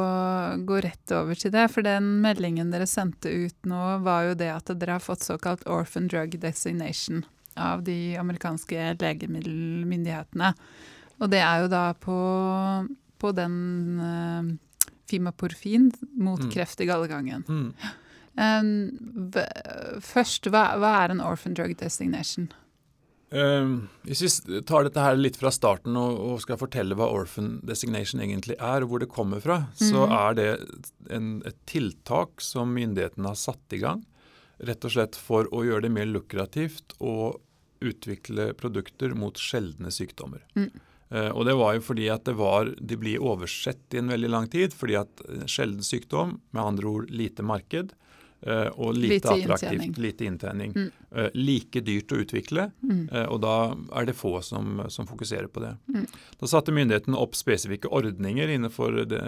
gå, 0.67 0.81
rett 0.83 1.15
over 1.15 1.39
til 1.39 1.55
det. 1.55 1.69
For 1.75 1.87
den 1.87 2.17
meldingen 2.25 2.73
dere 2.75 2.89
sendte 2.91 3.31
ut 3.31 3.71
nå, 3.71 3.85
var 4.07 4.31
jo 4.31 4.35
det 4.39 4.51
at 4.55 4.75
dere 4.75 4.99
har 4.99 5.05
fått 5.05 5.27
såkalt 5.27 5.63
orphan 5.71 6.11
drug 6.11 6.35
designation 6.43 7.23
av 7.57 7.83
de 7.87 8.17
amerikanske 8.21 8.93
legemiddelmyndighetene. 9.01 10.53
Og 11.21 11.33
det 11.33 11.41
er 11.41 11.65
jo 11.65 11.73
da 11.73 11.85
på, 11.97 12.19
på 13.23 13.33
den 13.37 13.55
uh, 14.01 14.51
Fimaporfin 15.11 15.91
mot 16.19 16.43
mm. 16.43 16.51
kreft 16.53 16.83
i 16.83 16.89
gallegangen. 16.89 17.47
Mm. 17.49 17.71
Um, 18.37 18.71
først, 20.05 20.51
hva, 20.53 20.75
hva, 20.81 20.93
er 21.05 21.15
en 21.15 21.23
orphan 21.25 21.57
drug 21.57 21.73
designation? 21.81 22.51
Um, 23.31 23.89
hvis 24.07 24.21
vi 24.47 24.61
tar 24.69 24.85
dette 24.87 25.03
her 25.03 25.17
litt 25.19 25.39
fra 25.41 25.51
starten 25.51 25.97
og, 25.99 26.19
og, 26.23 26.37
skal 26.45 26.61
fortelle 26.61 26.95
hva 26.95 27.09
orphan 27.11 27.57
designation 27.67 28.23
egentlig 28.23 28.55
er, 28.61 28.85
og 28.85 28.93
hvor 28.93 29.03
det 29.03 29.11
kommer 29.11 29.43
fra, 29.43 29.65
mm. 29.73 29.81
så 29.89 30.05
er 30.07 30.37
det 30.39 30.51
en, 31.11 31.33
et 31.49 31.59
tiltak 31.67 32.45
som 32.45 32.77
myndighetene 32.77 33.33
har 33.33 33.41
satt 33.41 33.75
i 33.75 33.83
gang. 33.83 34.05
Rett 34.69 34.85
og 34.89 34.95
slett 34.95 35.19
for 35.19 35.49
å 35.53 35.65
gjøre 35.67 35.89
det 35.89 35.95
mer 35.97 36.07
lukrativt 36.09 36.95
å 37.03 37.35
utvikle 37.85 38.53
produkter 38.59 39.15
mot 39.19 39.39
sjeldne 39.39 39.93
sykdommer. 39.95 40.45
Mm. 40.57 40.71
Uh, 41.15 41.31
og 41.31 41.45
det 41.47 41.55
var 41.59 41.77
jo 41.77 41.85
fordi 41.87 42.09
at 42.11 42.25
det 42.27 42.35
var, 42.39 42.73
de 42.77 42.99
blir 42.99 43.23
oversett 43.23 43.95
i 43.95 44.01
en 44.03 44.11
veldig 44.11 44.33
lang 44.33 44.51
tid. 44.51 44.75
Fordi 44.75 44.99
at 45.03 45.23
sjelden 45.51 45.87
sykdom, 45.87 46.41
med 46.51 46.65
andre 46.65 46.93
ord 46.97 47.15
lite 47.15 47.47
marked, 47.47 47.95
Uh, 48.47 48.69
og 48.77 48.95
lite, 48.95 49.15
lite 49.15 49.31
attraktivt, 49.33 49.73
inntjening. 49.73 49.95
lite 50.05 50.25
inntjening. 50.25 50.73
Mm. 50.77 50.91
Uh, 51.17 51.29
like 51.35 51.81
dyrt 51.81 52.13
å 52.13 52.19
utvikle, 52.21 52.67
mm. 52.85 53.01
og 53.33 53.41
da 53.43 53.55
er 53.97 54.07
det 54.07 54.15
få 54.15 54.35
som, 54.45 54.83
som 54.93 55.09
fokuserer 55.09 55.49
på 55.51 55.63
det. 55.65 55.73
Mm. 55.89 56.05
Da 56.43 56.51
satte 56.51 56.75
myndighetene 56.77 57.19
opp 57.19 57.35
spesifikke 57.35 57.89
ordninger 57.89 58.53
innenfor 58.53 59.01
det, 59.09 59.23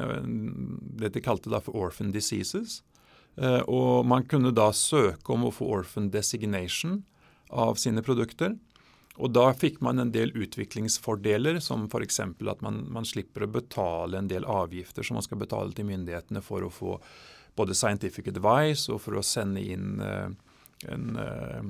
det 1.01 1.13
de 1.17 1.25
kalte 1.25 1.51
da 1.51 1.63
for 1.65 1.81
orphan 1.89 2.13
diseases. 2.15 2.83
og 3.65 4.07
man 4.07 4.29
kunne 4.29 4.53
da 4.53 4.69
søke 4.77 5.33
om 5.33 5.49
å 5.49 5.55
få 5.57 5.67
orphan 5.81 6.11
designation 6.13 7.01
av 7.49 7.79
sine 7.81 8.03
produkter. 8.05 8.57
Og 9.19 9.33
da 9.35 9.49
fikk 9.57 9.81
man 9.83 9.99
en 9.99 10.13
del 10.15 10.31
utviklingsfordeler, 10.37 11.59
som 11.63 11.89
f.eks. 11.89 12.21
at 12.23 12.63
man, 12.63 12.85
man 12.95 13.09
slipper 13.09 13.45
å 13.45 13.51
betale 13.51 14.21
en 14.21 14.31
del 14.31 14.47
avgifter 14.47 15.07
som 15.07 15.19
man 15.19 15.27
skal 15.27 15.41
betale 15.43 15.75
til 15.75 15.89
myndighetene 15.89 16.43
for 16.45 16.63
å 16.63 16.71
få 16.73 16.95
både 17.59 17.75
scientific 17.75 18.31
advice 18.31 18.87
og 18.93 19.03
for 19.03 19.19
å 19.19 19.27
sende 19.27 19.65
inn 19.65 19.99
uh, 19.99 20.29
en, 20.87 21.09
uh, 21.19 21.65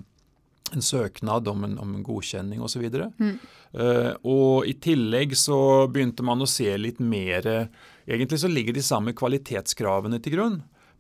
en, 0.75 0.85
søknad 0.85 1.49
om 1.49 1.65
en, 1.65 1.79
om 1.81 1.95
en 1.97 2.05
godkjenning 2.05 2.61
osv. 2.61 2.85
Og, 2.85 3.17
mm. 3.17 3.35
uh, 3.81 4.13
og 4.29 4.69
i 4.69 4.77
tillegg 4.77 5.33
så 5.39 5.61
begynte 5.89 6.27
man 6.27 6.45
å 6.45 6.51
se 6.51 6.69
litt 6.77 7.01
mer 7.01 7.69
Egentlig 8.09 8.39
så 8.41 8.49
ligger 8.49 8.73
de 8.73 8.81
samme 8.81 9.13
kvalitetskravene 9.13 10.17
til 10.25 10.33
grunn, 10.33 10.55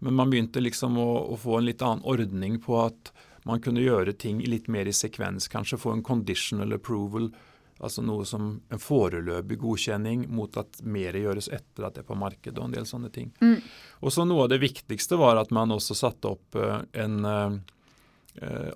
men 0.04 0.16
man 0.16 0.28
begynte 0.28 0.60
liksom 0.60 0.98
å, 1.00 1.06
å 1.32 1.38
få 1.40 1.54
en 1.56 1.64
litt 1.64 1.80
annen 1.80 2.04
ordning 2.04 2.58
på 2.60 2.76
at 2.82 3.08
man 3.48 3.62
kunne 3.64 3.82
gjøre 3.82 4.12
ting 4.12 4.42
litt 4.44 4.68
mer 4.68 4.88
i 4.88 4.94
sekvens. 4.94 5.48
Kanskje 5.48 5.80
få 5.80 5.96
en 5.96 6.04
conditional 6.06 6.76
approval 6.76 7.32
Altså 7.78 8.02
noe 8.02 8.26
som 8.26 8.50
en 8.74 8.80
foreløpig 8.82 9.58
godkjenning 9.62 10.24
mot 10.34 10.56
at 10.58 10.80
mer 10.82 11.14
gjøres 11.14 11.46
etter 11.54 11.86
at 11.86 11.94
det 11.94 12.02
er 12.02 12.08
på 12.08 12.18
markedet 12.18 12.58
og 12.58 12.66
en 12.66 12.74
del 12.74 12.86
sånne 12.90 13.10
ting. 13.14 13.30
Mm. 13.38 13.60
Og 14.02 14.14
så 14.14 14.26
Noe 14.26 14.46
av 14.46 14.50
det 14.50 14.58
viktigste 14.62 15.18
var 15.20 15.38
at 15.38 15.52
man 15.54 15.70
også 15.74 15.94
satte 15.94 16.32
opp 16.32 16.58
uh, 16.58 16.80
en 16.98 17.20
uh, 17.22 17.54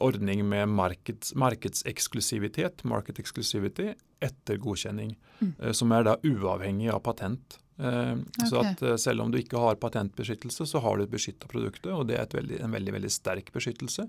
ordning 0.02 0.44
med 0.46 0.70
markeds, 0.70 1.34
markedseksklusivitet, 1.38 2.84
market 2.88 3.18
exclusivity, 3.22 3.90
etter 4.22 4.62
godkjenning. 4.62 5.16
Mm. 5.40 5.50
Uh, 5.58 5.72
som 5.74 5.94
er 5.98 6.06
da 6.06 6.16
uavhengig 6.22 6.92
av 6.94 7.02
patent. 7.08 7.58
Okay. 7.82 8.46
Så 8.46 8.60
at 8.60 8.82
selv 9.00 9.24
om 9.24 9.30
du 9.32 9.38
ikke 9.40 9.58
har 9.58 9.78
patentbeskyttelse, 9.80 10.66
så 10.70 10.78
har 10.84 10.98
du 10.98 11.02
et 11.02 11.10
beskytta 11.10 11.48
produkt, 11.50 11.88
og 11.90 12.04
det 12.06 12.18
er 12.20 12.28
veldig, 12.30 12.60
en 12.62 12.74
veldig, 12.76 12.92
veldig 12.94 13.10
sterk 13.10 13.48
beskyttelse. 13.50 14.04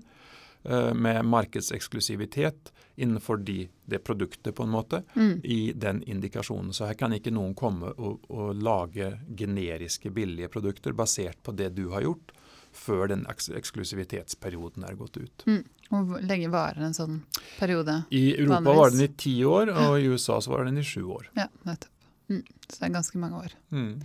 Eh, 0.64 0.94
med 0.94 1.24
markedseksklusivitet 1.24 2.72
innenfor 2.96 3.36
de, 3.36 3.68
det 3.84 3.98
produktet, 3.98 4.54
på 4.54 4.62
en 4.62 4.68
måte, 4.68 5.02
mm. 5.14 5.40
i 5.44 5.72
den 5.76 6.02
indikasjonen. 6.02 6.72
Så 6.72 6.86
her 6.88 6.94
kan 6.94 7.12
ikke 7.12 7.32
noen 7.34 7.52
komme 7.54 7.90
og, 7.92 8.24
og, 8.32 8.54
lage 8.56 9.10
generiske, 9.36 10.10
billige 10.10 10.48
produkter 10.48 10.96
basert 10.96 11.42
på 11.42 11.52
det 11.52 11.68
du 11.76 11.90
har 11.92 12.06
gjort, 12.06 12.32
før 12.72 13.12
den 13.12 13.26
eksklusivitetsperioden 13.28 14.88
er 14.88 14.96
gått 14.96 15.18
ut. 15.20 15.44
Mm. 15.46 15.60
Hvor 15.90 16.24
lenge 16.24 16.48
varer 16.50 16.88
en 16.88 16.96
sånn 16.96 17.20
periode? 17.58 18.00
I 18.08 18.24
Europa 18.32 18.62
vanligvis? 18.62 18.80
var 18.80 18.96
den 18.96 19.04
i 19.04 19.12
ti 19.20 19.34
år, 19.44 19.74
og 19.84 19.98
i 20.00 20.08
USA 20.08 20.40
så 20.40 20.54
var 20.54 20.64
den 20.70 20.80
i 20.80 20.86
sju 20.86 21.02
år. 21.04 21.28
Ja, 21.36 21.50
nettopp. 21.68 21.92
Mm. 22.32 22.40
Så 22.64 22.78
det 22.78 22.88
er 22.88 22.96
ganske 22.96 23.20
mange 23.20 23.44
år. 23.44 23.52
Mm. 23.68 23.98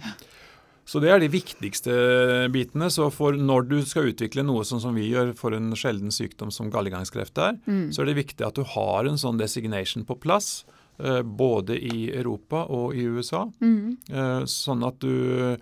Så 0.89 1.01
det 1.03 1.11
er 1.13 1.21
de 1.21 1.29
viktigste 1.29 1.93
bitene. 2.53 2.89
Så 2.89 3.11
når 3.37 3.67
du 3.69 3.77
skal 3.85 4.09
utvikle 4.09 4.45
noe 4.45 4.65
sånn 4.65 4.81
som 4.81 4.97
vi 4.97 5.05
gjør 5.11 5.35
for 5.37 5.53
en 5.53 5.69
sjelden 5.77 6.13
sykdom 6.13 6.49
som 6.53 6.71
gallegangskreft 6.73 7.37
er, 7.37 7.59
mm. 7.69 7.91
så 7.93 8.01
er 8.01 8.09
det 8.09 8.19
viktig 8.23 8.47
at 8.47 8.57
du 8.57 8.65
har 8.65 9.05
en 9.05 9.19
sånn 9.21 9.37
designation 9.37 10.07
på 10.07 10.17
plass. 10.17 10.63
Eh, 10.99 11.21
både 11.21 11.77
i 11.79 12.09
Europa 12.11 12.65
og 12.75 12.97
i 12.97 13.05
USA. 13.07 13.45
Mm. 13.61 13.97
Eh, 14.11 14.41
sånn 14.49 14.81
at 14.83 14.97
du 14.99 15.55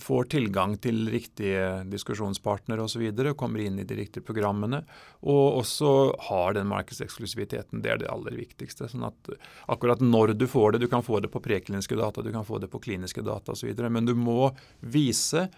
får 0.00 0.24
tilgang 0.32 0.76
til 0.80 1.08
riktige 1.12 1.82
diskusjonspartnere 1.92 2.86
osv. 2.86 3.04
Kommer 3.36 3.60
inn 3.60 3.78
i 3.78 3.84
de 3.84 3.98
riktige 3.98 4.24
programmene. 4.24 4.80
Og 5.28 5.60
også 5.60 5.90
har 6.28 6.56
den 6.56 6.70
markedseksklusiviteten. 6.70 7.82
Det 7.84 7.92
er 7.92 8.00
det 8.00 8.08
aller 8.12 8.36
viktigste. 8.38 8.88
sånn 8.88 9.04
at 9.10 9.30
Akkurat 9.68 10.00
når 10.00 10.32
du 10.38 10.46
får 10.48 10.72
det, 10.72 10.80
du 10.86 10.88
kan 10.88 11.04
få 11.04 11.20
det 11.20 11.28
på 11.28 11.42
prekliniske 11.44 11.96
data, 11.96 12.22
du 12.22 12.32
kan 12.32 12.46
få 12.48 12.58
det 12.58 12.70
på 12.72 12.80
kliniske 12.80 13.22
data 13.22 13.52
osv. 13.52 13.74
Men 13.90 14.08
du 14.08 14.14
må 14.14 14.54
vise 14.80 15.48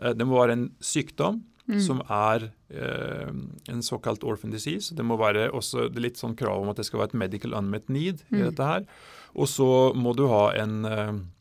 eh, 0.00 0.12
Det 0.14 0.24
må 0.24 0.40
være 0.40 0.56
en 0.56 0.68
sykdom 0.80 1.42
mm. 1.68 1.80
som 1.84 2.00
er 2.08 2.50
eh, 2.72 3.30
en 3.68 3.82
såkalt 3.82 4.24
orphan 4.24 4.50
disease. 4.50 4.94
Det 4.94 5.04
må 5.04 5.20
være 5.20 5.50
også 5.52 5.90
det 5.92 6.02
litt 6.02 6.16
sånn 6.16 6.36
krav 6.36 6.62
om 6.62 6.72
at 6.72 6.80
det 6.80 6.88
skal 6.88 7.04
være 7.04 7.12
et 7.12 7.22
medical 7.26 7.54
unmet 7.54 7.88
need 7.88 8.24
i 8.32 8.40
mm. 8.40 8.44
dette 8.48 8.64
her. 8.72 8.86
Og 9.36 9.46
så 9.46 9.92
må 9.94 10.16
du 10.16 10.24
ha 10.32 10.46
en 10.56 10.84
eh, 10.88 11.18
Eh, 11.18 11.37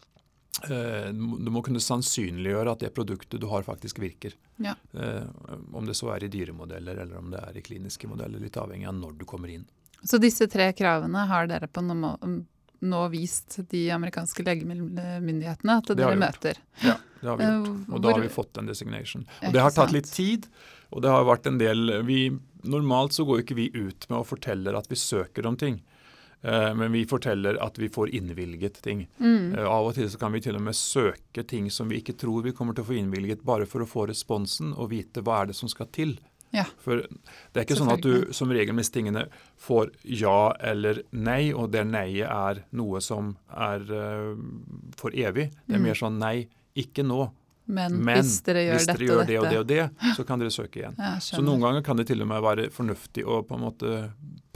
du 0.66 1.50
må 1.54 1.62
kunne 1.66 1.82
sannsynliggjøre 1.84 2.74
at 2.74 2.84
det 2.86 2.92
produktet 2.96 3.42
du 3.42 3.48
har, 3.52 3.66
faktisk 3.68 4.00
virker. 4.02 4.34
Ja. 4.64 4.74
Eh, 4.94 5.24
om 5.74 5.86
det 5.86 5.98
så 5.98 6.12
er 6.16 6.26
i 6.26 6.32
dyremodeller 6.34 7.04
eller 7.04 7.20
om 7.20 7.32
det 7.34 7.42
er 7.44 7.58
i 7.58 7.64
kliniske 7.66 8.10
modeller. 8.10 8.42
Litt 8.42 8.58
avhengig 8.58 8.88
av 8.90 8.96
når 8.98 9.18
du 9.20 9.26
kommer 9.30 9.54
inn. 9.54 9.68
Så 10.04 10.20
disse 10.22 10.48
tre 10.50 10.72
kravene 10.78 11.26
har 11.30 11.50
dere 11.50 11.70
på 11.70 11.84
nå 11.86 13.02
vist 13.10 13.60
de 13.72 13.88
amerikanske 13.92 14.44
legemiddelmyndighetene 14.46 15.78
at 15.82 15.94
dere 15.98 16.18
møter? 16.20 16.60
Ja, 16.84 16.98
det 17.22 17.30
har 17.30 17.40
vi 17.40 17.48
gjort. 17.48 17.70
Eh, 17.70 17.94
og 17.94 18.04
da 18.04 18.14
har 18.14 18.26
vi 18.26 18.34
fått 18.34 18.62
en 18.62 18.70
designation. 18.70 19.26
Og 19.42 19.54
det 19.56 19.64
har 19.64 19.74
tatt 19.74 19.94
litt 19.96 20.10
tid. 20.14 20.50
Og 20.94 21.04
det 21.04 21.12
har 21.12 21.26
vært 21.28 21.50
en 21.50 21.60
del 21.60 22.00
vi, 22.08 22.30
Normalt 22.68 23.14
så 23.16 23.26
går 23.28 23.44
ikke 23.44 23.58
vi 23.58 23.68
ut 23.76 24.08
med 24.10 24.22
å 24.22 24.26
fortelle 24.28 24.74
at 24.78 24.90
vi 24.92 24.98
søker 25.00 25.46
om 25.48 25.58
ting. 25.60 25.82
Eh, 26.42 26.74
men 26.76 26.92
vi 26.92 27.06
forteller 27.06 27.58
at 27.64 27.80
vi 27.80 27.90
får 27.90 28.10
innvilget 28.16 28.82
ting. 28.82 29.08
Mm. 29.20 29.56
Eh, 29.56 29.66
av 29.66 29.90
og 29.90 29.96
til 29.98 30.10
så 30.12 30.20
kan 30.22 30.34
vi 30.36 30.42
til 30.46 30.58
og 30.60 30.64
med 30.68 30.78
søke 30.78 31.44
ting 31.48 31.72
som 31.74 31.90
vi 31.90 32.02
ikke 32.02 32.18
tror 32.20 32.46
vi 32.46 32.54
kommer 32.56 32.78
til 32.78 32.86
å 32.86 32.90
få 32.92 32.98
innvilget, 33.00 33.46
bare 33.48 33.66
for 33.70 33.84
å 33.84 33.90
få 33.90 34.08
responsen 34.12 34.76
og 34.76 34.92
vite 34.94 35.26
hva 35.26 35.42
er 35.42 35.52
det 35.52 35.58
som 35.58 35.72
skal 35.72 35.90
til. 35.96 36.18
Ja. 36.56 36.64
For 36.80 37.04
det 37.04 37.60
er 37.60 37.66
ikke 37.66 37.80
sånn 37.80 37.92
at 37.92 38.06
du 38.06 38.30
som 38.36 38.52
regel 38.54 38.78
med 38.78 38.88
tingene 38.94 39.26
får 39.60 39.92
ja 40.08 40.54
eller 40.64 41.02
nei, 41.12 41.52
og 41.52 41.74
det 41.74 41.84
nei-et 41.90 42.30
er 42.30 42.64
noe 42.80 43.02
som 43.04 43.34
er 43.52 43.84
uh, 43.92 44.32
for 44.96 45.12
evig. 45.12 45.50
Det 45.66 45.76
er 45.76 45.84
mm. 45.84 45.90
mer 45.90 46.00
sånn 46.00 46.22
nei, 46.22 46.38
ikke 46.78 47.04
nå. 47.04 47.28
Men, 47.68 48.00
Men 48.00 48.22
hvis 48.22 48.40
dere 48.48 48.64
gjør, 48.64 48.78
hvis 48.78 48.88
dere 48.88 49.08
gjør 49.08 49.22
det 49.28 49.38
og 49.40 49.48
det 49.52 49.60
og 49.60 49.68
det, 49.68 49.84
så 50.16 50.24
kan 50.28 50.40
dere 50.40 50.54
søke 50.56 50.82
igjen. 50.82 50.98
så 51.24 51.44
noen 51.44 51.64
ganger 51.66 51.86
kan 51.86 52.00
det 52.00 52.08
til 52.10 52.24
og 52.24 52.30
med 52.32 52.44
være 52.46 52.68
fornuftig 52.74 53.26
å 53.28 53.42
på 53.48 53.58
en 53.58 53.66
måte 53.66 53.94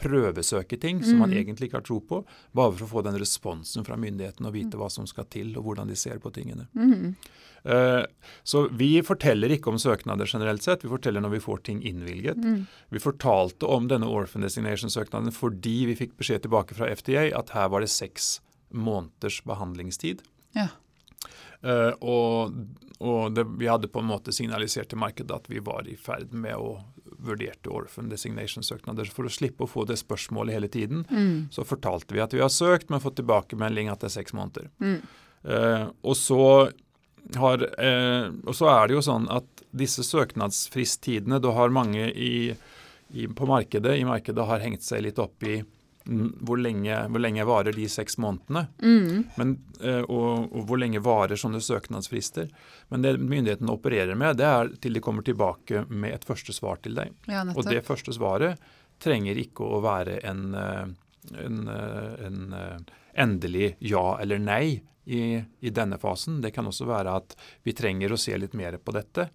prøvesøke 0.01 0.79
ting 0.81 1.03
som 1.03 1.19
mm. 1.19 1.21
man 1.21 1.35
egentlig 1.35 1.69
ikke 1.69 1.81
har 1.81 1.85
tro 1.85 1.99
på, 2.01 2.23
bare 2.57 2.73
for 2.73 2.87
å 2.87 2.91
få 2.95 3.05
den 3.05 3.19
responsen 3.21 3.85
fra 3.85 3.97
myndighetene 4.01 4.49
og 4.49 4.55
vite 4.55 4.79
hva 4.79 4.89
som 4.89 5.07
skal 5.09 5.27
til, 5.29 5.53
og 5.59 5.67
hvordan 5.67 5.91
de 5.91 5.97
ser 5.99 6.21
på 6.23 6.31
tingene. 6.33 6.67
Mm. 6.73 7.13
Uh, 7.61 8.01
så 8.47 8.63
vi 8.73 8.95
forteller 9.05 9.53
ikke 9.53 9.69
om 9.69 9.77
søknader 9.81 10.29
generelt 10.29 10.65
sett, 10.65 10.85
vi 10.85 10.89
forteller 10.89 11.21
når 11.21 11.35
vi 11.35 11.43
får 11.43 11.61
ting 11.67 11.83
innvilget. 11.85 12.39
Mm. 12.41 12.63
Vi 12.95 13.03
fortalte 13.03 13.69
om 13.69 13.89
denne 13.91 14.09
Orphan 14.09 14.45
designation-søknaden 14.47 15.35
fordi 15.35 15.77
vi 15.91 15.97
fikk 15.99 16.17
beskjed 16.21 16.47
tilbake 16.47 16.77
fra 16.77 16.89
FDA 16.89 17.29
at 17.37 17.53
her 17.53 17.69
var 17.73 17.85
det 17.85 17.91
seks 17.93 18.39
måneders 18.71 19.41
behandlingstid. 19.45 20.23
Ja. 20.57 20.71
Uh, 21.61 21.91
og, 22.01 22.55
og 22.99 23.35
det, 23.35 23.45
vi 23.59 23.69
hadde 23.69 23.91
på 23.91 24.01
en 24.01 24.09
måte 24.09 24.33
signalisert 24.35 24.91
til 24.91 25.01
markedet 25.01 25.35
at 25.35 25.49
vi 25.51 25.61
var 25.63 25.89
i 25.89 25.97
ferd 25.99 26.33
med 26.33 26.57
å 26.57 26.79
vurderte 27.21 27.69
orphan 27.69 28.09
designation-søknader. 28.09 29.09
For 29.13 29.27
å 29.27 29.33
slippe 29.33 29.65
å 29.65 29.69
få 29.69 29.85
det 29.89 29.99
spørsmålet 30.01 30.57
hele 30.57 30.69
tiden, 30.71 31.03
mm. 31.09 31.51
så 31.53 31.65
fortalte 31.67 32.15
vi 32.15 32.23
at 32.23 32.33
vi 32.33 32.41
har 32.41 32.51
søkt, 32.53 32.89
men 32.89 33.03
fått 33.03 33.19
tilbakemelding 33.21 33.91
at 33.91 34.01
det 34.01 34.09
er 34.09 34.17
seks 34.19 34.35
måneder. 34.37 34.71
Mm. 34.81 35.01
Uh, 35.45 35.85
og, 36.01 36.15
så 36.17 36.41
har, 37.37 37.65
uh, 37.77 38.27
og 38.45 38.57
så 38.57 38.71
er 38.73 38.87
det 38.87 38.97
jo 38.97 39.05
sånn 39.05 39.27
at 39.33 39.65
disse 39.71 40.03
søknadsfristtidene, 40.05 41.39
da 41.41 41.53
har 41.55 41.73
mange 41.73 42.09
i, 42.09 42.33
i, 43.13 43.27
på 43.27 43.47
markedet, 43.49 43.95
i 43.99 44.07
markedet 44.07 44.47
har 44.49 44.65
hengt 44.65 44.85
seg 44.85 45.05
litt 45.05 45.21
opp 45.21 45.45
i 45.47 45.61
hvor 46.45 46.59
lenge, 46.59 46.97
hvor 47.11 47.23
lenge, 47.23 47.45
varer 47.47 47.75
de 47.75 47.87
seks 47.89 48.17
månedene? 48.21 48.65
Mm. 48.83 49.23
Men, 49.39 49.53
eh, 49.79 50.01
og, 50.01 50.51
og, 50.51 50.65
hvor 50.69 50.81
lenge 50.81 51.01
varer 51.03 51.39
sånne 51.39 51.61
søknadsfrister? 51.63 52.51
Men 52.93 53.05
det 53.05 53.15
myndighetene 53.21 53.73
opererer 53.73 54.19
med, 54.19 54.39
det 54.41 54.47
er 54.47 54.71
til 54.83 54.97
de 54.97 55.03
kommer 55.03 55.25
tilbake 55.27 55.85
med 55.89 56.15
et 56.15 56.27
første 56.27 56.55
svar 56.55 56.81
til 56.83 56.97
deg. 56.99 57.13
Ja, 57.31 57.45
og 57.55 57.67
det 57.69 57.85
første 57.87 58.15
svaret 58.15 58.61
trenger 59.01 59.39
ikke 59.41 59.65
å 59.65 59.81
være 59.83 60.19
en, 60.27 60.45
eh, 60.55 60.85
en, 61.45 61.61
eh, 61.67 62.25
en 62.27 62.87
endelig 63.11 63.75
ja 63.79 64.05
eller 64.21 64.39
nei 64.39 64.81
i, 65.05 65.21
i, 65.59 65.69
denne 65.69 65.97
fasen. 65.97 66.41
Det 66.41 66.53
kan 66.55 66.67
også 66.67 66.87
være 66.89 67.15
at 67.21 67.35
vi 67.65 67.73
trenger 67.73 68.13
å 68.13 68.19
se 68.19 68.37
litt 68.37 68.53
mer 68.57 68.77
på 68.77 68.93
dette. 68.95 69.29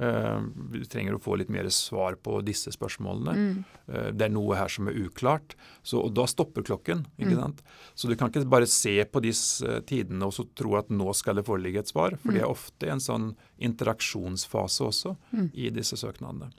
Eh, 0.00 0.40
vi 0.72 0.80
trenger 0.88 1.12
å 1.18 1.20
få 1.20 1.34
litt 1.36 1.50
mer 1.52 1.66
svar 1.68 2.14
på 2.24 2.38
disse 2.46 2.72
spørsmålene. 2.72 3.32
Mm. 3.36 3.64
Eh, 3.92 4.06
det 4.16 4.24
er 4.26 4.32
noe 4.32 4.56
her 4.56 4.70
som 4.72 4.88
er 4.88 4.96
uklart. 4.96 5.52
Så, 5.84 6.00
og 6.06 6.14
da 6.16 6.24
stopper 6.30 6.64
klokken. 6.64 7.02
ikke 7.20 7.34
Mm. 7.36 7.40
sant? 7.42 7.60
Så 7.94 8.08
du 8.08 8.14
kan 8.16 8.30
ikke 8.32 8.48
bare 8.48 8.66
se 8.66 8.94
på 9.04 9.20
disse 9.20 9.82
tidene 9.84 10.24
og 10.24 10.32
så 10.32 10.46
tro 10.56 10.76
at 10.80 10.88
nå 10.88 11.12
skal 11.14 11.36
det 11.36 11.44
foreligge 11.44 11.78
et 11.84 11.92
svar. 11.92 12.16
For 12.22 12.32
det 12.32 12.40
er 12.40 12.48
ofte 12.48 12.88
en 12.88 12.98
sånn 13.04 13.34
interaksjonsfase 13.60 14.80
også 14.88 15.16
Mm. 15.36 15.50
i 15.54 15.68
disse 15.70 15.96
søknadene. 16.00 16.50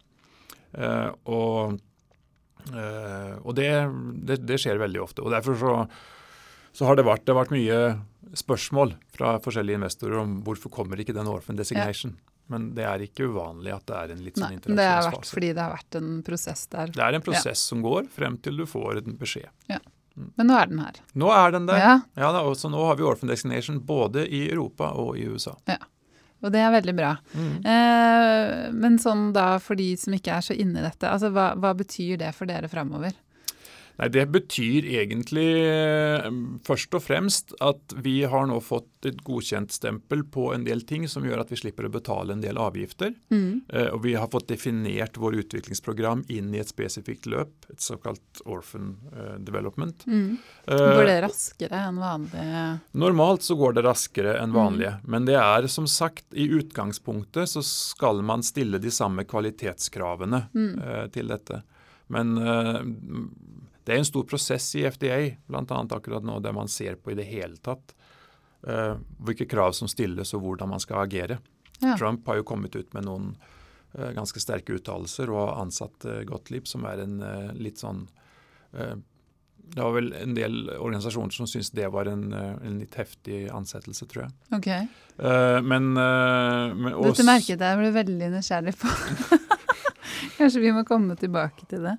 Uh, 0.77 1.11
og 1.25 1.79
uh, 2.73 3.35
og 3.43 3.55
det, 3.57 3.71
det, 4.23 4.37
det 4.45 4.59
skjer 4.61 4.77
veldig 4.79 5.01
ofte. 5.01 5.23
og 5.25 5.31
Derfor 5.33 5.57
så, 5.59 5.73
så 6.73 6.85
har 6.85 6.95
det 6.95 7.05
vært, 7.05 7.25
det 7.25 7.33
har 7.33 7.41
vært 7.43 7.55
mye 7.57 7.79
spørsmål 8.37 8.93
fra 9.11 9.39
forskjellige 9.43 9.79
investorer 9.81 10.21
om 10.21 10.37
hvorfor 10.45 10.69
kommer 10.71 10.99
ikke 11.01 11.13
den 11.17 11.27
orphan 11.27 11.57
designation. 11.59 12.15
Men 12.47 12.73
det 12.75 12.83
er 12.83 13.03
ikke 13.05 13.29
uvanlig 13.31 13.71
at 13.75 13.85
det 13.87 13.95
er 14.01 14.11
en 14.15 14.23
litt 14.25 14.37
Nei, 14.41 14.49
interaksjonsfase. 14.57 14.75
det 14.81 14.87
har 14.91 15.05
vært 15.11 15.29
fordi 15.31 15.51
det 15.53 15.61
har 15.63 15.71
vært 15.77 15.95
en 16.01 16.09
prosess 16.27 16.65
der. 16.73 16.87
Det 16.97 17.03
er 17.05 17.13
en 17.19 17.21
prosess 17.23 17.59
som 17.71 17.81
går 17.85 18.09
frem 18.11 18.37
til 18.43 18.57
du 18.57 18.65
får 18.67 19.03
en 19.05 19.15
beskjed. 19.21 19.47
Ja. 19.71 19.79
Men 20.35 20.47
nå 20.51 20.57
er 20.59 20.67
den 20.67 20.79
her. 20.83 20.99
Nå 21.15 21.29
er 21.31 21.51
den 21.55 21.65
der. 21.69 21.79
Ja, 21.79 21.93
Ja, 22.19 22.31
da, 22.35 22.41
så 22.59 22.67
nå 22.69 22.81
har 22.89 22.97
vi 22.99 23.03
orphan 23.07 23.31
designation 23.31 23.79
både 23.87 24.25
i 24.27 24.41
Europa 24.51 24.89
og 24.99 25.15
i 25.17 25.23
USA. 25.31 25.55
Ja. 25.71 25.77
og 26.43 26.51
det 26.51 26.59
er 26.59 26.71
veldig 26.73 26.95
bra. 26.97 27.13
Mm. 27.37 27.55
Eh, 27.65 28.71
men 28.73 28.99
sånn 28.99 29.29
da 29.33 29.59
for 29.63 29.79
de 29.79 29.93
som 29.97 30.13
ikke 30.17 30.35
er 30.35 30.41
så 30.41 30.53
inne 30.57 30.81
i 30.81 30.85
dette, 30.85 31.07
altså 31.07 31.29
hva, 31.31 31.51
hva 31.55 31.71
betyr 31.77 32.17
det 32.19 32.33
for 32.35 32.49
dere 32.49 32.67
framover? 32.71 33.13
Nei, 34.01 34.09
Det 34.09 34.23
betyr 34.33 34.85
egentlig 34.97 35.47
eh, 35.61 36.25
først 36.65 36.95
og 36.97 37.03
fremst 37.05 37.53
at 37.61 37.93
vi 38.01 38.23
har 38.25 38.47
nå 38.49 38.57
fått 38.65 38.87
et 39.05 39.19
godkjent 39.25 39.71
stempel 39.73 40.23
på 40.29 40.47
en 40.55 40.63
del 40.65 40.81
ting 40.89 41.07
som 41.09 41.23
gjør 41.25 41.41
at 41.43 41.51
vi 41.53 41.57
slipper 41.59 41.85
å 41.85 41.91
betale 41.93 42.33
en 42.33 42.41
del 42.41 42.57
avgifter. 42.61 43.13
Mm. 43.33 43.61
Eh, 43.69 43.87
Og 43.93 44.01
vi 44.03 44.15
har 44.17 44.27
fått 44.33 44.47
definert 44.49 45.17
vår 45.21 45.37
utviklingsprogram 45.43 46.23
inn 46.33 46.49
i 46.53 46.59
et 46.61 46.69
spesifikt 46.73 47.25
løp, 47.29 47.53
et 47.69 47.81
såkalt 47.81 48.41
orphan 48.45 48.95
eh, 49.13 49.37
development. 49.45 50.05
Mm. 50.09 50.37
Går 50.67 51.05
det 51.09 51.19
raskere 51.27 51.83
enn 51.87 52.01
vanlig? 52.01 52.45
Normalt 52.93 53.45
så 53.45 53.57
går 53.57 53.77
det 53.77 53.85
raskere 53.85 54.35
enn 54.41 54.49
Mm. 54.51 54.57
vanlige, 54.57 54.95
men 55.07 55.25
det 55.25 55.35
er 55.37 55.67
som 55.67 55.85
sagt 55.87 56.25
i 56.33 56.47
utgangspunktet 56.49 57.47
så 57.53 57.61
skal 57.63 58.21
man 58.25 58.41
stille 58.43 58.79
de 58.81 58.89
samme 58.91 59.23
kvalitetskravene 59.25 60.47
Mm. 60.53 61.11
til 61.11 61.27
dette. 61.27 61.61
Men 62.09 62.35
det 63.83 63.93
er 63.93 64.01
en 64.01 64.07
stor 64.07 64.25
prosess 64.29 64.67
i 64.77 64.85
FDA, 64.85 65.19
bl.a. 65.49 65.63
akkurat 65.65 66.25
nå, 66.25 66.39
der 66.39 66.53
man 66.53 66.69
ser 66.69 66.99
på 67.01 67.13
i 67.13 67.17
det 67.17 67.25
hele 67.29 67.57
tatt 67.63 67.95
uh, 68.67 68.97
hvilke 69.25 69.47
krav 69.49 69.73
som 69.77 69.89
stilles 69.89 70.35
og 70.37 70.45
hvordan 70.45 70.73
man 70.75 70.83
skal 70.83 71.03
agere. 71.05 71.39
Ja. 71.81 71.95
Trump 71.97 72.27
har 72.29 72.37
jo 72.37 72.47
kommet 72.47 72.75
ut 72.77 72.93
med 72.93 73.07
noen 73.07 73.31
uh, 73.97 74.11
ganske 74.13 74.41
sterke 74.43 74.77
uttalelser 74.77 75.33
og 75.33 75.41
har 75.47 75.63
ansatt 75.63 76.05
uh, 76.05 76.21
Gottlieb, 76.29 76.69
som 76.69 76.85
er 76.89 77.01
en 77.07 77.17
litt 77.57 77.81
sånn 77.81 78.05
Det 78.71 79.79
var 79.81 79.91
vel 79.95 80.13
en 80.15 80.35
del 80.35 80.69
organisasjoner 80.77 81.33
som 81.35 81.47
syntes 81.47 81.73
det 81.75 81.89
var 81.91 82.07
en, 82.07 82.29
en 82.33 82.77
litt 82.79 82.95
heftig 82.95 83.49
ansettelse, 83.51 84.05
tror 84.07 84.25
jeg. 84.25 84.33
Ok. 84.55 84.69
Uh, 85.21 85.59
men, 85.61 85.91
uh, 85.97 86.71
men 86.75 86.95
Dette 87.03 87.25
merket 87.27 87.61
jeg 87.61 87.79
ble 87.81 87.91
veldig 87.93 88.29
nysgjerrig 88.37 88.75
på. 88.79 88.93
Kanskje 90.37 90.61
vi 90.61 90.71
må 90.75 90.83
komme 90.87 91.15
tilbake 91.19 91.65
til 91.69 91.81
det. 91.85 91.97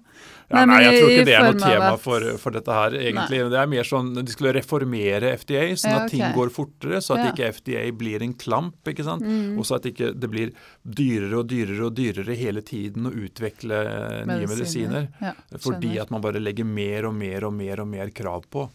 Ja, 0.53 0.65
Nei, 0.65 0.65
nei, 0.69 0.79
jeg 0.85 0.99
tror 1.01 1.11
ikke 1.13 1.25
det 1.29 1.35
er 1.35 1.47
noe 1.47 1.61
tema 1.63 1.89
at- 1.95 2.01
for, 2.03 2.21
for 2.39 2.51
dette 2.53 2.73
her, 2.77 2.91
egentlig. 2.99 3.39
Det 3.51 3.59
er 3.59 3.67
mer 3.73 3.85
sånn 3.89 4.11
de 4.19 4.33
skulle 4.35 4.53
reformere 4.55 5.31
FDA, 5.39 5.63
sånn 5.81 5.91
Ja, 5.95 6.03
at 6.05 6.11
ting 6.13 6.25
går 6.37 6.51
fortere, 6.53 7.01
så 7.01 7.17
at 7.17 7.25
Ja. 7.25 7.33
ikke 7.33 7.49
FDA 7.57 7.91
blir 7.97 8.23
en 8.23 8.35
klamp. 8.35 8.77
ikke 8.87 9.05
sant? 9.05 9.23
Mm. 9.23 9.57
Og 9.59 9.65
så 9.65 9.77
at 9.77 9.83
ikke 9.89 10.13
det 10.19 10.31
blir 10.31 10.53
dyrere 10.85 11.39
og 11.41 11.47
dyrere 11.49 11.87
og 11.87 11.95
dyrere 11.97 12.37
hele 12.37 12.61
tiden 12.63 13.07
å 13.09 13.15
utvikle 13.15 13.81
medisiner. 14.27 14.27
nye 14.27 14.47
medisiner. 14.47 15.09
Ja, 15.23 15.33
Fordi 15.59 15.99
at 16.01 16.11
man 16.11 16.21
bare 16.21 16.41
legger 16.41 16.65
mer 16.67 17.07
og 17.07 17.15
mer 17.15 17.45
og 17.45 17.53
mer 17.55 17.81
og 17.81 17.89
mer 17.89 18.09
krav 18.11 18.45
på. 18.51 18.69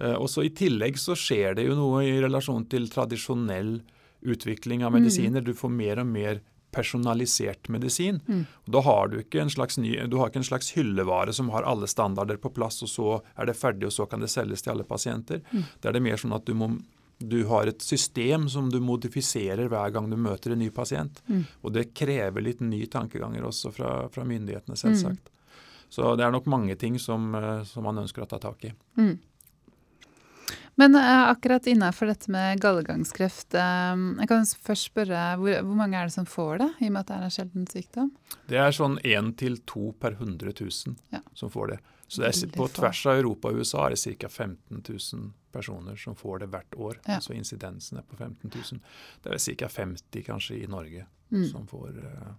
Eh, 0.00 0.14
og 0.14 0.28
så 0.28 0.44
I 0.44 0.50
tillegg 0.50 0.96
så 0.98 1.12
skjer 1.14 1.54
det 1.56 1.66
jo 1.66 1.74
noe 1.76 2.02
i 2.02 2.20
relasjon 2.20 2.66
til 2.68 2.88
tradisjonell 2.88 3.80
utvikling 4.24 4.82
av 4.84 4.92
Mm. 4.92 5.02
medisiner. 5.02 5.44
Du 5.44 5.52
får 5.54 5.70
mer 5.70 5.98
og 6.00 6.06
mer 6.06 6.40
personalisert 6.72 7.68
medisin. 7.68 8.20
Mm. 8.28 8.44
Da 8.66 8.80
har 8.86 9.08
du 9.08 9.18
ikke 9.20 9.40
en 9.42 9.50
slags 9.50 9.78
ny, 9.78 9.96
du 10.10 10.16
har 10.20 10.30
ikke 10.30 10.40
en 10.42 10.48
slags 10.50 10.70
hyllevare 10.76 11.32
som 11.36 11.48
har 11.50 11.62
alle 11.68 11.86
standarder 11.90 12.36
på 12.40 12.52
plass, 12.54 12.82
og 12.82 12.88
så 12.88 13.08
er 13.36 13.46
det 13.50 13.56
ferdig, 13.58 13.86
og 13.90 13.92
så 13.92 14.06
kan 14.10 14.20
det 14.20 14.30
selges 14.30 14.62
til 14.62 14.72
alle 14.74 14.84
pasienter. 14.88 15.42
Mm. 15.52 15.64
Da 15.80 15.88
er 15.88 15.92
det 15.98 16.02
mer 16.02 16.16
sånn 16.20 16.36
at 16.36 16.46
du, 16.46 16.54
må, 16.54 16.70
du 17.18 17.40
har 17.50 17.66
et 17.70 17.82
system 17.82 18.48
som 18.48 18.70
du 18.70 18.78
modifiserer 18.80 19.68
hver 19.68 19.90
gang 19.94 20.08
du 20.10 20.16
møter 20.16 20.52
en 20.54 20.62
ny 20.62 20.70
pasient. 20.70 21.22
Mm. 21.28 21.44
Og 21.62 21.72
det 21.76 21.90
krever 21.94 22.40
litt 22.46 22.60
ny 22.64 22.84
tankeganger 22.86 23.44
også 23.50 23.72
fra, 23.74 24.08
fra 24.08 24.24
myndighetene, 24.24 24.76
Mm. 24.78 24.82
selvsagt. 24.84 25.30
Så 25.90 26.12
det 26.16 26.22
er 26.22 26.30
nok 26.30 26.46
mange 26.46 26.76
ting 26.78 26.98
som, 27.02 27.34
eh, 27.34 27.64
som 27.66 27.82
man 27.82 27.98
ønsker 27.98 28.22
å 28.22 28.28
ta 28.30 28.38
tak 28.38 28.64
i. 28.64 28.72
Mm. 28.96 29.18
Men 30.80 30.96
eh, 30.96 31.22
akkurat 31.28 31.66
innenfor 31.68 32.08
dette 32.08 32.30
med 32.32 32.60
gallegangskreft, 32.62 33.54
eh, 33.54 34.02
jeg 34.22 34.28
kan 34.30 34.46
først 34.68 34.88
spørre 34.90 35.24
hvor, 35.40 35.58
hvor 35.66 35.76
mange 35.82 35.98
er 36.00 36.08
det 36.08 36.14
som 36.16 36.28
får 36.28 36.58
det, 36.62 36.68
i 36.80 36.88
og 36.88 36.94
med 36.96 37.00
at 37.04 37.10
det 37.12 37.16
er 37.18 37.26
en 37.28 37.34
sjelden 37.36 37.68
sykdom? 37.70 38.10
Det 38.48 38.60
er 38.64 38.72
sånn 38.76 38.96
én 39.04 39.32
til 39.40 39.60
to 39.68 39.90
per 40.00 40.16
100 40.16 40.54
000 40.56 40.96
Ja. 41.12 41.20
som 41.36 41.52
får 41.52 41.74
det. 41.74 41.80
Så 42.10 42.24
det 42.24 42.30
er, 42.32 42.48
på 42.56 42.66
tvers 42.74 43.04
av 43.06 43.20
Europa 43.20 43.52
og 43.52 43.60
USA 43.62 43.84
er 43.86 43.94
det 43.94 44.16
ca. 44.18 44.28
15 44.28 44.80
000 44.82 45.28
personer 45.54 45.96
som 46.00 46.16
får 46.18 46.40
det 46.42 46.48
hvert 46.50 46.74
år. 46.74 46.96
Ja. 47.06 47.20
Altså 47.20 47.34
incidensen 47.36 47.98
er 48.00 48.02
på 48.02 48.16
15 48.18 48.50
000. 48.50 48.80
Det 49.22 49.30
er 49.36 49.38
ca. 49.60 49.68
50 49.68 50.24
kanskje 50.26 50.62
i 50.64 50.66
Norge 50.66 51.06
Mm. 51.30 51.44
som 51.52 51.62
får, 51.70 51.92
eh, 52.02 52.30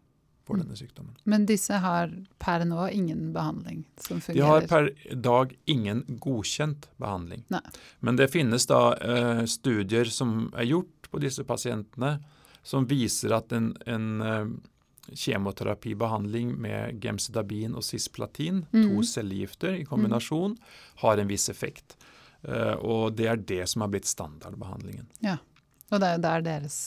får 0.51 0.61
denne 0.63 0.77
sykdommen. 0.77 1.15
Men 1.23 1.45
disse 1.49 1.79
har 1.83 2.11
per 2.41 2.65
nå 2.67 2.87
ingen 2.89 3.31
behandling 3.35 3.83
som 3.97 4.21
fungerer? 4.21 4.41
De 4.41 4.49
har 4.49 4.67
per 4.67 5.15
dag 5.15 5.55
ingen 5.65 6.03
godkjent 6.21 6.89
behandling. 7.01 7.45
Nei. 7.53 7.63
Men 7.99 8.19
det 8.19 8.31
finnes 8.33 8.67
da 8.69 8.81
eh, 8.97 9.45
studier 9.49 10.11
som 10.11 10.51
er 10.55 10.69
gjort 10.71 11.09
på 11.11 11.23
disse 11.23 11.43
pasientene 11.47 12.19
som 12.63 12.85
viser 12.85 13.33
at 13.33 13.51
en, 13.55 13.71
en 13.89 14.21
eh, 14.21 14.45
kjemoterapibehandling 15.11 16.53
med 16.61 17.03
gemcitabin 17.03 17.75
og 17.75 17.83
cisplatin, 17.83 18.63
mm. 18.71 18.85
to 18.85 19.03
cellegifter 19.07 19.79
i 19.79 19.85
kombinasjon, 19.87 20.55
har 21.01 21.17
en 21.17 21.31
viss 21.31 21.49
effekt. 21.49 21.97
Eh, 22.43 22.75
og 22.77 23.17
det 23.17 23.27
er 23.27 23.41
det 23.41 23.63
som 23.69 23.85
har 23.85 23.91
blitt 23.93 24.09
standardbehandlingen. 24.09 25.09
Ja, 25.25 25.37
Og 25.91 25.99
det 25.99 26.07
er 26.07 26.17
jo 26.17 26.23
der 26.23 26.41
deres 26.45 26.77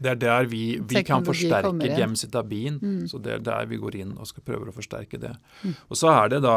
Det 0.00 0.14
er 0.14 0.20
der 0.20 0.48
vi, 0.48 0.64
vi 0.80 1.02
kan 1.04 1.26
forsterke 1.26 1.90
gemcitabin. 1.98 2.78
Mm. 2.80 3.02
Så 3.10 3.20
det 3.20 3.34
er 3.34 3.44
der 3.44 3.68
vi 3.68 3.80
går 3.80 3.98
inn 4.00 4.14
og 4.16 4.28
skal 4.30 4.44
prøve 4.46 4.70
å 4.70 4.76
forsterke 4.76 5.20
det. 5.20 5.34
Mm. 5.62 5.74
Og 5.88 6.00
så 6.00 6.12
er 6.14 6.32
det 6.32 6.40
da 6.46 6.56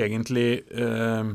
egentlig 0.00 0.48
eh, 0.72 1.32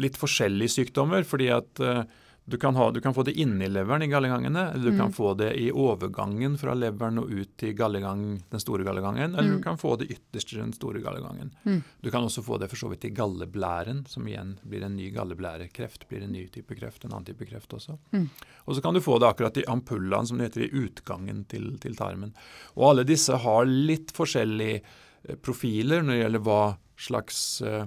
litt 0.00 0.16
forskjellige 0.20 0.78
sykdommer. 0.78 1.26
fordi 1.28 1.50
at 1.52 1.84
eh, 1.84 2.04
du, 2.46 2.56
kan 2.60 2.76
ha, 2.76 2.90
du 2.92 3.00
kan 3.00 3.14
få 3.16 3.22
det 3.24 3.32
inni 3.40 3.66
leveren 3.72 4.02
i 4.02 4.06
gallegangene, 4.12 4.66
eller 4.74 4.84
du 4.84 4.90
Mm. 4.92 4.98
kan 4.98 5.12
få 5.12 5.34
det 5.36 5.54
i 5.56 5.70
overgangen 5.72 6.58
fra 6.60 6.74
leveren 6.74 7.18
og 7.18 7.30
ut 7.30 7.56
til 7.56 7.74
den 7.74 8.60
store 8.60 8.84
gallegangen, 8.84 9.32
eller 9.34 9.48
Mm. 9.50 9.56
du 9.56 9.62
kan 9.62 9.78
få 9.78 9.96
det 9.98 10.10
ytterst 10.12 10.52
i 10.52 10.56
den 10.60 10.72
store 10.72 11.00
gallegangen. 11.00 11.50
Mm. 11.64 11.82
Du 12.02 12.10
kan 12.10 12.22
også 12.22 12.42
få 12.44 12.58
det 12.60 12.68
for 12.68 12.76
så 12.76 12.90
vidt 12.90 13.04
i 13.04 13.10
galleblæren, 13.10 14.06
som 14.06 14.26
igjen 14.26 14.58
blir 14.66 14.84
en 14.84 14.96
ny 14.96 15.10
galleblærekreft. 15.10 16.08
blir 16.08 16.22
en 16.22 16.32
ny 16.32 16.46
type 16.48 16.74
kreft, 16.76 17.04
en 17.04 17.12
annen 17.12 17.24
type 17.24 17.46
kreft 17.48 17.72
også. 17.72 17.98
Mm. 18.12 18.28
Og 18.66 18.74
så 18.76 18.82
kan 18.82 18.94
du 18.94 19.00
få 19.00 19.18
det 19.18 19.28
akkurat 19.28 19.56
i 19.56 19.64
ampullene, 19.66 20.26
som 20.26 20.38
det 20.38 20.52
heter, 20.54 20.68
i 20.68 20.84
utgangen 20.86 21.44
til, 21.48 21.78
til 21.78 21.94
tarmen. 21.96 22.34
Og 22.76 22.90
alle 22.90 23.04
disse 23.04 23.34
har 23.36 23.64
litt 23.64 24.12
forskjellige 24.12 24.82
eh, 25.28 25.36
profiler 25.36 26.02
når 26.02 26.12
det 26.12 26.22
gjelder 26.22 26.44
hva 26.44 26.76
slags 26.96 27.62
eh, 27.62 27.86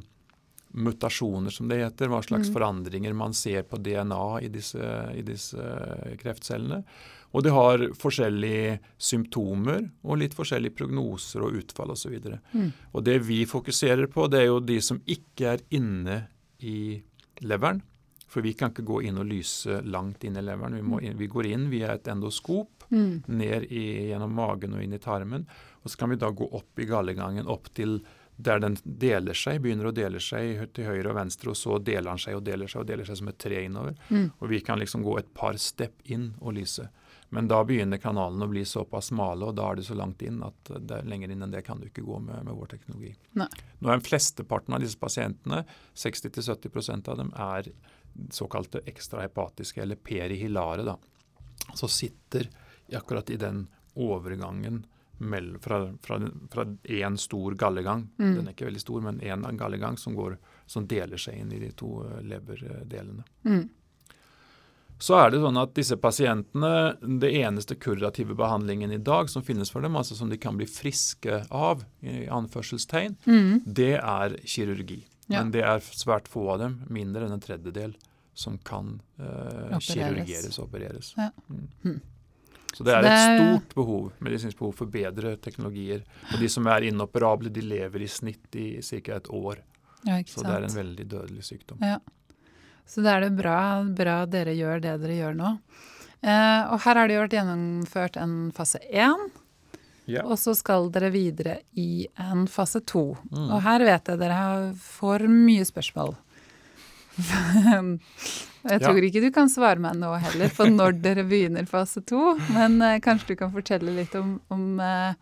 mutasjoner, 0.74 1.50
som 1.54 1.68
det 1.68 1.78
heter, 1.82 2.08
hva 2.12 2.22
slags 2.24 2.50
Mm. 2.50 2.54
forandringer 2.56 3.14
man 3.16 3.34
ser 3.34 3.64
på 3.64 3.78
DNA 3.82 4.42
i 4.44 4.48
disse, 4.48 4.80
i 5.16 5.22
disse 5.22 5.58
kreftcellene. 6.20 6.84
Og 7.34 7.44
de 7.44 7.50
har 7.52 7.78
forskjellige 8.00 8.80
symptomer 8.98 9.90
og 10.04 10.18
litt 10.22 10.34
forskjellige 10.34 10.76
prognoser 10.80 11.44
og 11.44 11.58
utfall 11.60 11.92
osv. 11.92 12.16
Mm. 12.54 12.72
Og 12.94 13.04
det 13.04 13.20
vi 13.28 13.46
fokuserer 13.46 14.08
på, 14.12 14.30
det 14.30 14.42
er 14.42 14.46
jo 14.48 14.60
de 14.60 14.80
som 14.82 15.00
ikke 15.06 15.54
er 15.58 15.60
inne 15.72 16.28
i 16.62 17.02
leveren. 17.42 17.82
For 18.28 18.42
vi 18.42 18.54
kan 18.54 18.72
ikke 18.72 18.84
gå 18.86 19.02
inn 19.08 19.18
og 19.18 19.26
lyse 19.30 19.82
langt 19.88 20.24
inn 20.28 20.36
i 20.38 20.42
leveren. 20.44 20.76
Vi, 20.76 20.82
må 20.82 21.02
inn, 21.02 21.18
vi 21.18 21.28
går 21.32 21.46
inn 21.54 21.70
via 21.70 21.94
et 21.94 22.04
endoskop 22.12 22.70
Mm. 22.90 23.24
ned 23.28 23.66
i, 23.70 24.08
gjennom 24.14 24.32
magen 24.32 24.74
og 24.74 24.82
inn 24.82 24.94
i 24.94 24.98
tarmen. 24.98 25.46
Og 25.84 25.92
så 25.92 25.98
kan 25.98 26.10
vi 26.10 26.16
da 26.16 26.30
gå 26.32 26.48
opp 26.54 26.80
i 26.80 26.86
gallegangen 26.86 27.46
opp 27.46 27.68
til 27.76 28.02
der 28.38 28.60
den 28.62 28.78
deler 28.84 29.34
seg, 29.38 29.62
begynner 29.64 29.90
å 29.90 29.96
dele 29.96 30.22
seg 30.22 30.62
til 30.78 30.86
høyre 30.86 31.10
og 31.10 31.18
venstre, 31.18 31.52
og 31.52 31.58
så 31.58 31.80
deler 31.82 32.12
den 32.12 32.22
seg 32.22 32.38
og 32.38 32.44
deler 32.46 32.70
seg 32.70 32.84
og 32.84 32.90
deler 32.92 33.08
seg 33.08 33.18
som 33.20 33.32
et 33.32 33.40
tre 33.42 33.64
innover. 33.66 33.98
Mm. 34.14 34.28
Og 34.38 34.52
vi 34.52 34.60
kan 34.66 34.78
liksom 34.78 35.06
gå 35.06 35.18
et 35.18 35.32
par 35.34 35.58
stepp 35.62 36.06
inn 36.06 36.30
og 36.38 36.54
lyse. 36.60 36.86
Men 37.34 37.50
da 37.50 37.60
begynner 37.68 38.00
kanalene 38.00 38.46
å 38.46 38.52
bli 38.52 38.64
såpass 38.66 39.10
smale, 39.10 39.50
og 39.50 39.58
da 39.58 39.72
er 39.72 39.80
det 39.80 39.88
så 39.90 39.98
langt 39.98 40.22
inn 40.24 40.40
at 40.46 40.70
det 40.70 41.02
er 41.02 41.10
lenger 41.10 41.34
inn 41.34 41.44
enn 41.44 41.56
det 41.56 41.64
kan 41.66 41.82
du 41.82 41.90
ikke 41.90 42.06
gå 42.06 42.20
med, 42.24 42.46
med 42.48 42.56
vår 42.56 42.70
teknologi. 42.76 43.16
Nei. 43.40 43.50
Nå 43.82 43.92
er 43.92 44.06
Flesteparten 44.06 44.78
av 44.78 44.86
disse 44.86 45.02
pasientene, 45.02 45.64
60-70% 45.98 47.10
av 47.12 47.20
dem, 47.20 47.34
er 47.34 47.72
såkalte 48.34 48.84
ekstrahepatiske, 48.88 49.82
eller 49.82 50.00
perihilare. 50.00 50.86
da. 50.88 50.96
Så 51.76 51.90
sitter 51.92 52.48
akkurat 52.96 53.34
i 53.34 53.42
den 53.42 53.66
overgangen 53.98 54.86
fra 55.18 56.66
én 56.84 57.18
stor 57.18 57.56
gallegang. 57.56 58.08
Mm. 58.20 58.36
Den 58.36 58.48
er 58.48 58.54
ikke 58.54 58.68
veldig 58.70 58.84
stor, 58.84 59.02
men 59.02 59.20
én 59.22 59.58
gallegang 59.58 59.98
som, 59.98 60.16
går, 60.16 60.38
som, 60.66 60.88
deler 60.88 61.18
seg 61.18 61.40
inn 61.42 61.52
i 61.52 61.60
de 61.60 61.72
to 61.78 62.04
eh, 62.06 62.22
leverdelene. 62.28 63.26
Mm. 63.48 63.68
Så 65.00 65.14
er 65.20 65.30
det 65.30 65.44
sånn 65.44 65.60
at 65.62 65.76
disse 65.78 65.98
pasientene, 66.02 66.98
det 67.22 67.30
eneste 67.38 67.78
kurative 67.78 68.34
behandlingen 68.38 68.92
i 68.96 68.98
dag 68.98 69.30
som 69.30 69.46
finnes 69.46 69.70
for 69.70 69.86
dem, 69.86 69.96
altså 70.00 70.18
som 70.18 70.30
de 70.30 70.40
kan 70.42 70.58
bli 70.58 70.66
friske 70.66 71.44
av, 71.54 71.84
i 72.02 72.26
anførselstegn, 72.34 73.20
mm. 73.28 73.52
det 73.66 73.94
er 74.00 74.38
kirurgi. 74.42 75.04
Ja. 75.28 75.44
Men 75.44 75.52
det 75.54 75.62
er 75.68 75.84
svært 75.86 76.30
få 76.32 76.48
av 76.56 76.64
dem, 76.64 76.80
mindre 76.90 77.28
enn 77.28 77.36
en 77.36 77.44
tredjedel, 77.44 77.94
som 78.38 78.58
kan 78.66 78.96
uh, 79.22 79.78
kirurgeres 79.82 80.58
og 80.58 80.70
opereres. 80.70 81.14
Ja. 81.18 81.30
Mm. 81.86 82.00
Så 82.78 82.86
det 82.86 82.94
er 82.94 83.08
et 83.10 83.40
stort 83.40 83.72
behov, 83.74 84.12
medisinsk 84.22 84.60
behov 84.60 84.76
for 84.78 84.90
bedre 84.94 85.34
teknologier. 85.42 86.04
Og 86.30 86.38
de 86.44 86.50
som 86.52 86.68
er 86.70 86.86
inoperable, 86.92 87.50
de 87.50 87.64
lever 87.66 88.06
i 88.06 88.10
snitt 88.12 88.54
i 88.54 88.68
ca. 88.86 89.18
et 89.18 89.30
år. 89.34 89.64
Ja, 90.06 90.20
så 90.30 90.44
det 90.46 90.54
er 90.54 90.68
en 90.68 90.76
veldig 90.76 91.08
dødelig 91.10 91.48
sykdom. 91.48 91.82
Ja. 91.82 91.98
Så 92.88 93.02
da 93.02 93.18
er 93.18 93.26
det 93.26 93.34
bra, 93.40 93.82
bra 93.98 94.20
dere 94.30 94.54
gjør 94.56 94.84
det 94.84 94.94
dere 95.02 95.18
gjør 95.18 95.34
nå. 95.40 95.56
Eh, 96.22 96.62
og 96.70 96.80
her 96.86 97.02
har 97.02 97.10
det 97.10 97.18
jo 97.18 97.24
vært 97.26 97.36
gjennomført 97.40 98.22
en 98.22 98.38
fase 98.56 98.80
én. 98.94 99.26
Ja. 100.08 100.22
Og 100.24 100.38
så 100.40 100.54
skal 100.56 100.88
dere 100.94 101.10
videre 101.12 101.58
i 101.76 102.06
en 102.30 102.46
fase 102.48 102.80
to. 102.88 103.10
Mm. 103.34 103.50
Og 103.50 103.60
her 103.66 103.84
vet 103.90 104.14
jeg 104.14 104.22
dere 104.22 104.40
får 104.80 105.26
mye 105.34 105.66
spørsmål. 105.68 106.14
Jeg 108.68 108.84
tror 108.84 109.00
ja. 109.00 109.08
ikke 109.08 109.24
du 109.24 109.32
kan 109.34 109.50
svare 109.52 109.82
meg 109.82 109.98
nå 110.00 110.12
heller 110.20 110.54
på 110.54 110.68
når 110.70 110.98
dere 111.06 111.26
begynner 111.28 111.68
fase 111.70 112.04
to, 112.08 112.36
men 112.54 112.80
eh, 112.84 113.02
kanskje 113.04 113.34
du 113.34 113.42
kan 113.44 113.54
fortelle 113.54 113.94
litt 113.96 114.16
om, 114.20 114.38
om 114.54 114.82
uh, 114.82 115.14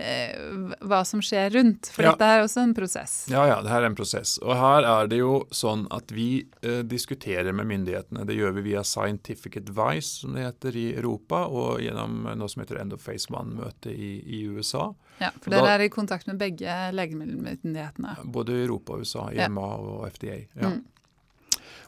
uh, 0.00 0.72
hva 0.88 1.02
som 1.08 1.20
skjer 1.24 1.52
rundt, 1.58 1.90
for 1.92 2.06
ja. 2.06 2.14
dette 2.14 2.30
er 2.32 2.44
også 2.46 2.64
en 2.64 2.74
prosess. 2.76 3.16
Ja, 3.32 3.44
ja, 3.50 3.58
det 3.64 3.72
her 3.72 3.84
er 3.84 3.90
en 3.90 3.98
prosess. 3.98 4.36
Og 4.44 4.56
her 4.56 4.88
er 4.88 5.12
det 5.12 5.20
jo 5.20 5.42
sånn 5.54 5.84
at 5.94 6.14
vi 6.16 6.46
diskuterer 6.88 7.52
med 7.56 7.68
myndighetene. 7.72 8.24
Det 8.28 8.38
gjør 8.38 8.56
vi 8.58 8.68
via 8.70 8.84
Scientific 8.86 9.60
Advice, 9.60 10.22
som 10.22 10.36
det 10.36 10.48
heter 10.48 10.80
i 10.80 10.88
Europa, 10.94 11.44
og 11.50 11.82
gjennom 11.84 12.24
noe 12.32 12.52
som 12.52 12.64
heter 12.64 12.80
End 12.80 12.96
of 12.96 13.04
Phase 13.04 13.32
One-møte 13.34 13.92
i, 13.92 14.16
i, 14.24 14.44
USA. 14.48 14.88
Ja, 15.20 15.32
for 15.40 15.52
dere 15.52 15.76
er 15.76 15.86
i 15.86 15.92
kontakt 15.92 16.28
med 16.28 16.40
begge 16.40 16.72
legemiddelmyndighetene? 16.92 18.18
Både 18.32 18.56
Europa 18.64 18.96
og 18.96 19.04
USA, 19.04 19.30
EMA 19.32 19.72
ja. 19.72 19.80
og 19.80 20.12
FDA. 20.16 20.44
ja. 20.56 20.76
Mm. 20.76 20.84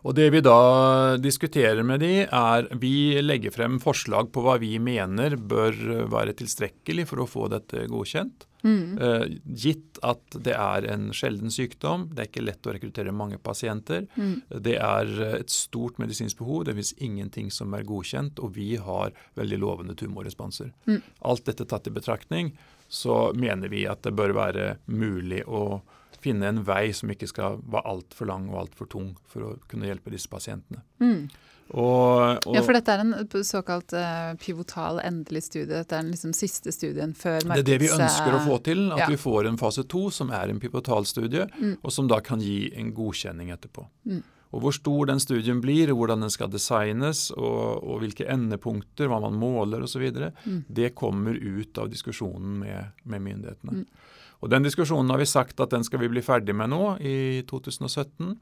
Og 0.07 0.15
Det 0.19 0.29
vi 0.35 0.43
da 0.45 1.17
diskuterer 1.21 1.83
med 1.87 2.01
de, 2.05 2.25
er 2.25 2.69
vi 2.81 3.19
legger 3.23 3.55
frem 3.55 3.79
forslag 3.83 4.31
på 4.33 4.45
hva 4.45 4.59
vi 4.63 4.77
mener 4.83 5.37
bør 5.37 6.07
være 6.11 6.37
tilstrekkelig 6.39 7.09
for 7.11 7.25
å 7.25 7.29
få 7.29 7.49
dette 7.53 7.87
godkjent. 7.91 8.47
Mm. 8.63 8.99
Uh, 8.99 9.27
gitt 9.55 10.01
at 10.03 10.39
det 10.43 10.55
er 10.59 10.87
en 10.91 11.09
sjelden 11.15 11.53
sykdom, 11.53 12.09
det 12.13 12.25
er 12.25 12.31
ikke 12.31 12.47
lett 12.47 12.67
å 12.67 12.75
rekruttere 12.75 13.15
mange 13.15 13.39
pasienter. 13.43 14.09
Mm. 14.19 14.41
Det 14.67 14.75
er 14.83 15.13
et 15.43 15.53
stort 15.53 16.01
medisinsk 16.03 16.41
behov, 16.41 16.65
det 16.67 16.75
fins 16.79 16.95
ingenting 16.99 17.53
som 17.55 17.75
er 17.77 17.87
godkjent, 17.87 18.43
og 18.43 18.57
vi 18.59 18.73
har 18.83 19.15
veldig 19.39 19.61
lovende 19.63 19.99
tumorresponser. 19.99 20.73
Mm. 20.91 21.01
Alt 21.31 21.47
dette 21.51 21.69
tatt 21.71 21.87
i 21.91 21.95
betraktning, 21.95 22.53
så 22.89 23.29
mener 23.37 23.71
vi 23.71 23.85
at 23.87 24.03
det 24.07 24.15
bør 24.17 24.35
være 24.37 24.69
mulig 24.87 25.45
å 25.47 25.81
finne 26.23 26.49
en 26.51 26.63
vei 26.67 26.89
som 26.97 27.11
ikke 27.13 27.29
skal 27.31 27.61
være 27.63 27.87
altfor 27.93 28.31
lang 28.31 28.49
og 28.53 28.65
altfor 28.65 28.91
tung 28.91 29.13
for 29.29 29.47
å 29.47 29.53
kunne 29.71 29.89
hjelpe 29.89 30.13
disse 30.15 30.31
pasientene. 30.31 30.83
Mm. 31.03 31.29
Og, 31.69 32.47
og, 32.47 32.55
ja, 32.57 32.63
for 32.65 32.73
dette 32.73 32.95
er 32.95 33.03
en 33.03 33.45
såkalt 33.45 33.93
uh, 33.93 34.33
pivotal 34.41 35.03
endelig 35.05 35.45
studie. 35.51 35.69
Dette 35.69 35.99
er 35.99 36.01
den 36.07 36.15
liksom 36.15 36.33
siste 36.37 36.73
studien 36.73 37.13
før 37.13 37.43
markeds... 37.43 37.53
Det 37.53 37.61
er 37.61 37.69
det 37.69 37.79
vi 37.83 37.91
ønsker 37.93 38.37
å 38.39 38.41
få 38.47 38.57
til. 38.65 38.87
At 38.95 39.05
ja. 39.05 39.11
vi 39.13 39.21
får 39.21 39.51
en 39.51 39.61
fase 39.61 39.85
to 39.91 40.07
som 40.15 40.33
er 40.33 40.49
en 40.49 40.63
pivotal 40.63 41.05
studie, 41.09 41.45
mm. 41.59 41.79
og 41.83 41.93
som 41.93 42.09
da 42.09 42.23
kan 42.25 42.41
gi 42.41 42.71
en 42.79 42.95
godkjenning 42.97 43.53
etterpå. 43.53 43.85
Mm. 44.09 44.25
Og 44.49 44.63
Hvor 44.65 44.73
stor 44.73 45.11
den 45.11 45.21
studien 45.21 45.61
blir, 45.61 45.93
hvordan 45.93 46.25
den 46.25 46.33
skal 46.33 46.49
designes, 46.49 47.27
og, 47.37 47.85
og 47.85 48.01
hvilke 48.01 48.25
endepunkter, 48.33 49.11
hva 49.11 49.21
man 49.21 49.37
måler 49.37 49.85
osv., 49.85 50.07
mm. 50.09 50.63
det 50.73 50.95
kommer 50.97 51.37
ut 51.37 51.81
av 51.83 51.91
diskusjonen 51.93 52.63
med, 52.63 52.97
med 53.05 53.27
myndighetene. 53.27 53.83
Mm. 53.83 54.15
Og 54.39 54.51
Den 54.51 54.67
diskusjonen 54.67 55.11
har 55.11 55.19
vi 55.19 55.27
sagt 55.27 55.61
at 55.61 55.75
den 55.75 55.85
skal 55.87 56.03
vi 56.03 56.11
bli 56.13 56.23
ferdig 56.23 56.55
med 56.55 56.71
nå 56.71 56.97
i 57.03 57.43
2017. 57.49 58.37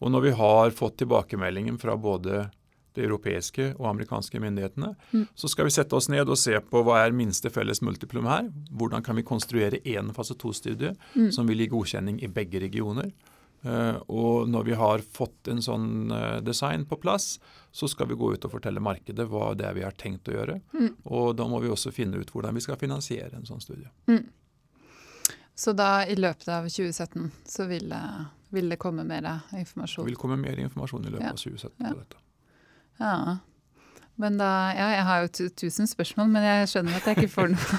Og 0.00 0.12
når 0.12 0.28
vi 0.28 0.36
har 0.38 0.74
fått 0.74 0.98
tilbakemeldingen 1.02 1.76
fra 1.78 1.96
både 2.00 2.46
de 2.94 3.02
europeiske 3.02 3.72
og 3.74 3.88
amerikanske 3.90 4.38
myndighetene, 4.40 4.92
mm. 5.10 5.26
så 5.34 5.50
skal 5.50 5.66
vi 5.66 5.74
sette 5.74 5.96
oss 5.98 6.08
ned 6.12 6.30
og 6.30 6.38
se 6.38 6.54
på 6.70 6.82
hva 6.86 7.00
er 7.02 7.16
minste 7.16 7.50
felles 7.52 7.82
multiplum 7.82 8.28
her. 8.30 8.48
Hvordan 8.70 9.04
kan 9.04 9.18
vi 9.18 9.26
konstruere 9.26 9.82
én 9.82 10.12
fase 10.14 10.36
to-studie 10.38 10.94
mm. 11.14 11.30
som 11.34 11.50
vil 11.50 11.64
gi 11.64 11.72
godkjenning 11.74 12.22
i 12.22 12.30
begge 12.30 12.62
regioner. 12.62 13.10
Uh, 13.64 13.96
og 14.12 14.48
når 14.52 14.66
vi 14.66 14.74
har 14.76 15.02
fått 15.16 15.48
en 15.48 15.62
sånn 15.64 16.12
uh, 16.12 16.38
design 16.44 16.84
på 16.84 16.98
plass, 17.00 17.38
så 17.72 17.88
skal 17.88 18.10
vi 18.10 18.18
gå 18.20 18.34
ut 18.34 18.44
og 18.44 18.52
fortelle 18.52 18.82
markedet 18.84 19.24
hva 19.30 19.54
det 19.56 19.64
er 19.64 19.78
vi 19.78 19.86
har 19.86 19.96
tenkt 19.96 20.28
å 20.28 20.34
gjøre. 20.36 20.58
Mm. 20.76 20.90
Og 21.08 21.30
da 21.38 21.48
må 21.48 21.62
vi 21.64 21.72
også 21.72 21.94
finne 21.94 22.20
ut 22.20 22.30
hvordan 22.30 22.54
vi 22.54 22.62
skal 22.62 22.78
finansiere 22.78 23.32
en 23.38 23.48
sånn 23.48 23.64
studie. 23.64 23.88
Mm. 24.10 24.26
Så 25.54 25.72
da 25.72 26.06
i 26.06 26.16
løpet 26.18 26.48
av 26.50 26.66
2017 26.66 27.30
så 27.46 27.66
vil, 27.70 27.94
vil 28.54 28.70
det 28.72 28.78
komme 28.82 29.04
mer 29.06 29.26
informasjon? 29.54 30.04
Det 30.04 30.10
vil 30.10 30.18
komme 30.18 30.38
mer 30.40 30.58
informasjon 30.58 31.06
i 31.06 31.12
løpet 31.14 31.26
ja. 31.28 31.34
av 31.34 31.42
2017 31.42 31.74
på 31.84 31.98
dette. 31.98 32.22
Ja. 32.98 33.18
Men 34.16 34.36
da, 34.38 34.48
ja, 34.74 34.88
jeg 34.94 35.04
har 35.08 35.22
jo 35.24 35.48
tusen 35.58 35.88
spørsmål, 35.90 36.28
men 36.36 36.44
jeg 36.46 36.68
skjønner 36.70 36.98
at 37.00 37.06
jeg 37.10 37.18
ikke 37.18 37.32
får 37.32 37.48
noe. 37.50 37.78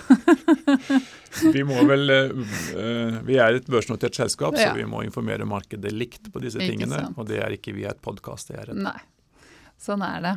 vi 1.55 1.63
må 1.67 1.77
vel, 1.87 2.11
uh, 2.11 3.21
vi 3.27 3.37
er 3.39 3.61
et 3.61 3.69
børsnotert 3.71 4.19
selskap, 4.19 4.57
ja. 4.59 4.67
så 4.67 4.75
vi 4.75 4.87
må 4.89 5.05
informere 5.07 5.47
markedet 5.47 5.93
likt 5.95 6.27
på 6.33 6.43
disse 6.43 6.59
tingene. 6.59 7.05
Og 7.15 7.29
det 7.29 7.39
er 7.43 7.55
ikke 7.55 7.75
via 7.77 7.93
et 7.95 8.03
podkast. 8.03 8.51
Sånn 9.79 10.03
er 10.03 10.27
det. 10.27 10.35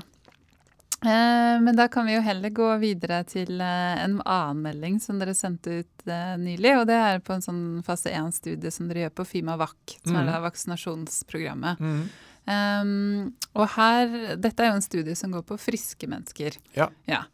Eh, 1.05 1.61
men 1.63 1.77
da 1.77 1.87
kan 1.89 2.07
vi 2.07 2.17
jo 2.17 2.23
heller 2.27 2.51
gå 2.51 2.69
videre 2.83 3.21
til 3.29 3.61
eh, 3.63 4.01
en 4.03 4.17
annen 4.25 4.63
melding 4.65 4.97
som 5.03 5.21
dere 5.21 5.35
sendte 5.39 5.83
ut 5.83 6.09
eh, 6.11 6.35
nylig. 6.41 6.75
Og 6.81 6.89
det 6.91 6.97
er 6.99 7.23
på 7.23 7.37
en 7.37 7.45
sånn 7.45 7.63
fase 7.87 8.11
1-studie 8.11 8.73
som 8.75 8.91
dere 8.91 9.07
gjør 9.07 9.15
på 9.21 9.29
FIMA-VAC, 9.35 9.99
som 10.03 10.17
mm. 10.17 10.21
er 10.21 10.31
det 10.31 10.43
vaksinasjonsprogrammet. 10.49 11.85
Mm. 11.85 12.03
Um, 12.49 13.25
og 13.61 13.67
her, 13.75 14.15
Dette 14.41 14.65
er 14.65 14.71
jo 14.71 14.79
en 14.79 14.87
studie 14.87 15.17
som 15.19 15.35
går 15.35 15.45
på 15.47 15.59
friske 15.61 16.09
mennesker. 16.09 16.57
Ja. 16.75 16.89
ja. 17.07 17.27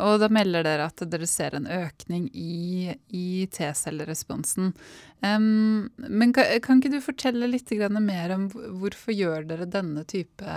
Og 0.00 0.18
da 0.22 0.28
melder 0.32 0.64
dere 0.64 0.88
at 0.88 1.02
dere 1.12 1.28
ser 1.28 1.54
en 1.56 1.68
økning 1.68 2.28
i, 2.32 2.94
i 3.12 3.44
T-celleresponsen. 3.52 4.72
Um, 5.20 5.90
men 6.08 6.32
kan, 6.34 6.48
kan, 6.64 6.80
ikke 6.80 6.94
du 6.94 7.04
fortelle 7.04 7.50
litt 7.50 7.70
mer 8.00 8.34
om 8.34 8.48
hvorfor 8.50 9.12
gjør 9.14 9.44
dere 9.50 9.68
denne 9.68 10.04
type 10.08 10.56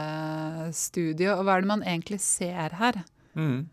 studie, 0.71 1.29
og 1.33 1.43
hva 1.45 1.57
er 1.57 1.65
det 1.65 1.73
man 1.73 1.83
egentlig 1.83 2.21
ser 2.23 2.79
her? 2.79 3.03
Mm. 3.35 3.67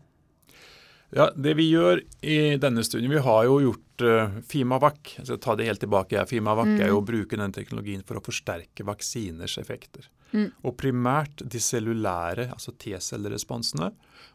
Ja, 1.13 1.29
Det 1.35 1.53
vi 1.57 1.69
gjør 1.69 2.01
i 2.25 2.57
denne 2.57 2.83
studien 2.83 3.11
Vi 3.13 3.21
har 3.21 3.43
jo 3.45 3.59
gjort 3.61 3.83
uh, 4.01 4.39
FIMAVAC. 4.49 5.19
Så 5.23 5.37
ta 5.37 5.55
det 5.55 5.67
helt 5.67 5.79
tilbake. 5.83 6.25
FIMAVAC 6.25 6.71
mm. 6.71 6.81
er 6.81 6.91
jo 6.91 6.99
å 7.01 7.05
bruke 7.05 7.37
den 7.39 7.53
teknologien 7.53 8.03
for 8.07 8.17
å 8.17 8.23
forsterke 8.25 8.85
vaksiners 8.87 9.57
effekter. 9.61 10.09
Mm. 10.33 10.49
Og 10.65 10.75
primært 10.79 11.43
de 11.45 11.61
cellulære, 11.61 12.49
altså 12.55 12.73
T-celleresponsene. 12.81 13.91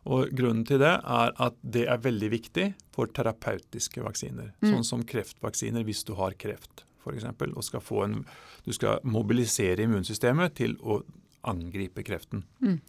Og 0.09 0.31
Grunnen 0.37 0.65
til 0.69 0.81
det 0.83 0.95
er 0.97 1.33
at 1.35 1.57
det 1.63 1.87
er 1.91 2.05
veldig 2.05 2.31
viktig 2.33 2.69
for 2.95 3.11
terapeutiske 3.15 4.05
vaksiner. 4.05 4.53
Mm. 4.63 4.71
Sånn 4.71 4.87
som 4.87 5.07
kreftvaksiner 5.09 5.87
hvis 5.89 6.05
du 6.07 6.15
har 6.21 6.39
kreft, 6.39 6.85
f.eks. 7.03 7.27
Og 7.51 7.65
skal 7.67 7.83
få 7.83 8.05
en, 8.07 8.21
du 8.65 8.75
skal 8.77 9.03
mobilisere 9.03 9.85
immunsystemet 9.85 10.55
til 10.61 10.79
å 10.81 11.03
angripe 11.47 12.03
kreften. 12.07 12.45
Mm. 12.63 12.81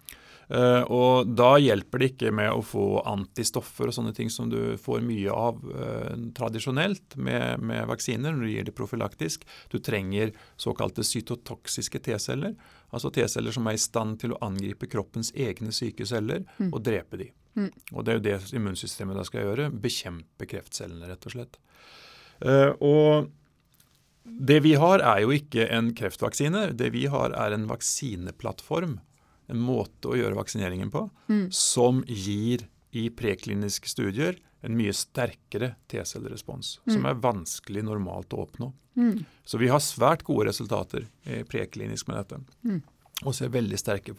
Uh, 0.49 0.81
og 0.89 1.29
Da 1.38 1.51
hjelper 1.62 2.01
det 2.01 2.07
ikke 2.13 2.31
med 2.33 2.49
å 2.49 2.63
få 2.65 3.03
antistoffer 3.07 3.91
og 3.91 3.93
sånne 3.93 4.15
ting 4.17 4.31
som 4.33 4.49
du 4.49 4.79
får 4.81 5.03
mye 5.05 5.33
av 5.33 5.59
uh, 5.62 6.15
tradisjonelt 6.38 7.19
med, 7.21 7.62
med, 7.62 7.85
vaksiner 7.91 8.33
når 8.33 8.41
du 8.41 8.53
gir 8.55 8.65
det 8.65 8.75
profylaktisk. 8.77 9.45
Du 9.69 9.77
trenger 9.77 10.33
såkalte 10.57 11.05
cytotoksiske 11.05 12.01
T-celler. 12.07 12.55
Altså 12.89 13.13
T-celler 13.13 13.53
som 13.53 13.69
er 13.69 13.77
i 13.77 13.83
stand 13.83 14.17
til 14.23 14.33
å 14.33 14.41
angripe 14.49 14.89
kroppens 14.89 15.29
egne 15.38 15.73
syke 15.75 16.07
celler 16.09 16.47
mm. 16.57 16.71
og 16.71 16.81
drepe 16.81 17.21
de. 17.21 17.29
Mm. 17.59 17.69
Og 17.93 18.05
Det 18.05 18.12
er 18.12 18.17
jo 18.17 18.25
det 18.25 18.38
immunsystemet 18.57 19.19
da 19.19 19.27
skal 19.29 19.45
gjøre. 19.45 19.69
Bekjempe 19.69 20.49
kreftcellene, 20.49 21.12
rett 21.12 21.29
og 21.29 21.38
slett. 21.38 21.62
Uh, 22.41 22.71
og 22.81 23.29
det 24.38 24.60
vi 24.65 24.76
har, 24.80 25.02
er 25.02 25.24
jo 25.24 25.34
ikke 25.36 25.65
en 25.74 25.94
kreftvaksine. 25.98 26.70
Det 26.78 26.92
vi 26.94 27.08
har, 27.12 27.34
er 27.36 27.56
en 27.56 27.68
vaksineplattform 27.70 29.00
en 29.50 29.63
måte 29.63 30.12
å 30.12 30.18
gjøre 30.18 30.38
vaksineringen 30.38 30.92
på 30.94 31.08
mm. 31.30 31.48
som 31.56 32.04
gir 32.06 32.68
i 32.96 33.08
prekliniske 33.13 33.89
studier 33.89 34.38
en 34.65 34.76
mye 34.76 34.94
sterkere 34.94 35.74
T-cellerespons, 35.89 36.80
mm. 36.84 36.94
som 36.94 37.08
er 37.08 37.20
vanskelig 37.24 37.84
normalt 37.88 38.34
å 38.36 38.44
oppnå. 38.44 38.72
Mm. 39.00 39.24
Så 39.48 39.60
vi 39.62 39.70
har 39.72 39.82
svært 39.84 40.26
gode 40.28 40.50
resultater 40.50 41.06
preklinisk 41.48 42.10
med 42.10 42.20
dette. 42.20 42.42
Mm. 42.68 42.82
og 43.24 43.36
ser 43.36 43.50
veldig 43.52 43.78
sterke 43.80 44.13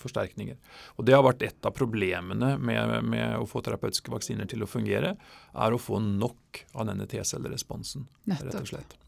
forsterkninger. 0.00 0.56
Og 0.96 1.06
Det 1.08 1.14
har 1.14 1.22
vært 1.24 1.44
et 1.46 1.68
av 1.68 1.76
problemene 1.76 2.54
med, 2.58 2.96
med, 3.04 3.36
å 3.40 3.46
få 3.48 3.62
terapeutiske 3.64 4.12
vaksiner 4.12 4.48
til 4.48 4.64
å 4.64 4.68
fungere, 4.68 5.14
er 5.52 5.72
å 5.72 5.80
få 5.80 6.00
nok 6.04 6.64
av 6.74 6.88
denne 6.90 7.06
T-celleresponsen. 7.08 8.08
rett 8.28 8.60
og 8.60 8.68
slett. 8.72 8.98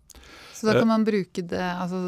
Så 0.62 0.68
da 0.68 0.78
kan 0.78 0.88
man 0.88 1.04
bruke 1.04 1.42
det, 1.42 1.58
altså, 1.58 1.98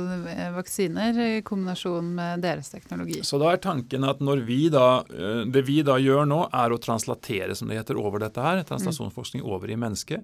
vaksiner 0.54 1.16
i 1.18 1.42
kombinasjon 1.42 2.12
med 2.14 2.44
deres 2.44 2.68
teknologi? 2.70 3.18
Så 3.26 3.40
da 3.42 3.50
er 3.50 3.62
tanken 3.62 4.06
at 4.06 4.20
når 4.22 4.44
vi 4.46 4.60
da, 4.70 5.02
eh, 5.10 5.40
det 5.50 5.64
vi 5.66 5.80
da 5.82 5.96
gjør 5.98 6.28
nå, 6.30 6.38
er 6.54 6.70
å 6.70 6.78
translatere, 6.78 7.56
som 7.58 7.70
det 7.70 7.80
heter, 7.80 7.98
over 7.98 8.22
dette 8.22 8.44
her, 8.44 8.62
translasjonsforskning 8.68 9.42
over 9.42 9.72
i 9.74 9.78
mennesket. 9.80 10.22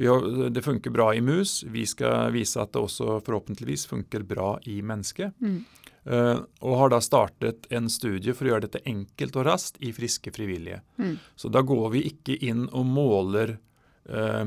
Har, 0.00 0.24
det 0.52 0.64
funker 0.64 0.92
bra 0.92 1.10
i 1.14 1.20
mus. 1.20 1.62
Vi 1.68 1.84
skal 1.88 2.32
vise 2.32 2.60
at 2.60 2.72
det 2.72 2.80
også 2.80 3.18
forhåpentligvis 3.26 3.86
funker 3.92 4.24
bra 4.24 4.54
i 4.64 4.80
mennesket. 4.80 5.36
Mm. 5.40 5.60
Uh, 6.06 6.38
og 6.62 6.76
har 6.78 6.92
da 6.92 7.00
startet 7.02 7.64
en 7.74 7.88
studie 7.90 8.30
for 8.36 8.46
å 8.46 8.52
gjøre 8.52 8.68
dette 8.68 8.84
enkelt 8.86 9.36
og 9.40 9.48
raskt 9.48 9.80
i 9.82 9.90
friske 9.92 10.30
frivillige. 10.30 10.78
Mm. 11.02 11.16
Så 11.34 11.50
da 11.50 11.64
går 11.66 11.88
vi 11.96 12.04
ikke 12.12 12.36
inn 12.46 12.68
og 12.70 12.86
måler 12.86 13.56
uh, 14.06 14.44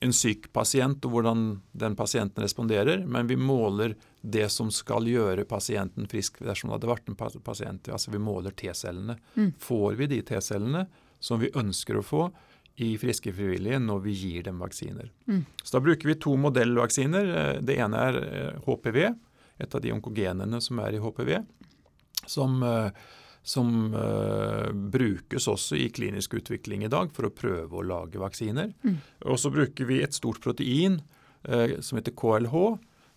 en 0.00 0.14
syk 0.16 0.48
pasient 0.56 1.04
og 1.04 1.12
hvordan 1.12 1.44
den 1.76 1.96
pasienten 1.96 2.44
responderer, 2.44 3.04
men 3.04 3.28
vi 3.28 3.36
måler 3.36 3.94
det 4.20 4.48
som 4.52 4.70
skal 4.72 5.08
gjøre 5.08 5.44
pasienten 5.48 6.08
frisk 6.08 6.40
dersom 6.40 6.70
det 6.70 6.78
hadde 6.78 6.90
vært 6.90 7.10
en 7.12 7.18
pasient. 7.44 7.90
Altså 7.92 8.14
vi 8.14 8.22
måler 8.22 8.56
T-cellene. 8.56 9.18
Mm. 9.36 9.50
Får 9.60 9.98
vi 10.00 10.08
de 10.14 10.20
T-cellene 10.30 10.86
som 11.20 11.40
vi 11.42 11.52
ønsker 11.52 12.00
å 12.00 12.04
få 12.04 12.28
i 12.80 12.94
friske 13.00 13.32
frivillige 13.36 13.80
når 13.82 14.04
vi 14.06 14.16
gir 14.16 14.46
dem 14.46 14.62
vaksiner. 14.62 15.10
Mm. 15.28 15.42
Så 15.62 15.76
Da 15.76 15.84
bruker 15.84 16.08
vi 16.08 16.16
to 16.16 16.32
modellvaksiner. 16.40 17.34
Eh, 17.36 17.56
det 17.60 17.76
ene 17.76 18.06
er 18.08 18.22
HPV 18.64 19.02
et 19.60 19.74
av 19.74 19.82
de 19.84 19.92
onkogenene 19.94 20.60
som 20.64 20.80
er 20.82 20.96
i 20.96 21.02
HPV, 21.02 21.34
som, 22.26 22.62
eh, 22.62 22.90
som 23.50 23.94
uh, 23.94 24.70
brukes 24.72 25.48
også 25.50 25.78
i 25.78 25.88
klinisk 25.90 26.36
utvikling 26.38 26.84
i 26.86 26.92
dag 26.92 27.10
for 27.14 27.26
å 27.26 27.34
prøve 27.34 27.80
å 27.80 27.86
lage 27.86 28.20
vaksiner. 28.22 28.70
Mm. 28.86 29.00
Og 29.26 29.40
så 29.42 29.50
bruker 29.50 29.88
vi 29.88 29.98
et 30.04 30.14
stort 30.14 30.38
protein 30.44 31.00
uh, 31.48 31.80
som 31.82 31.98
heter 31.98 32.14
KLH. 32.14 32.54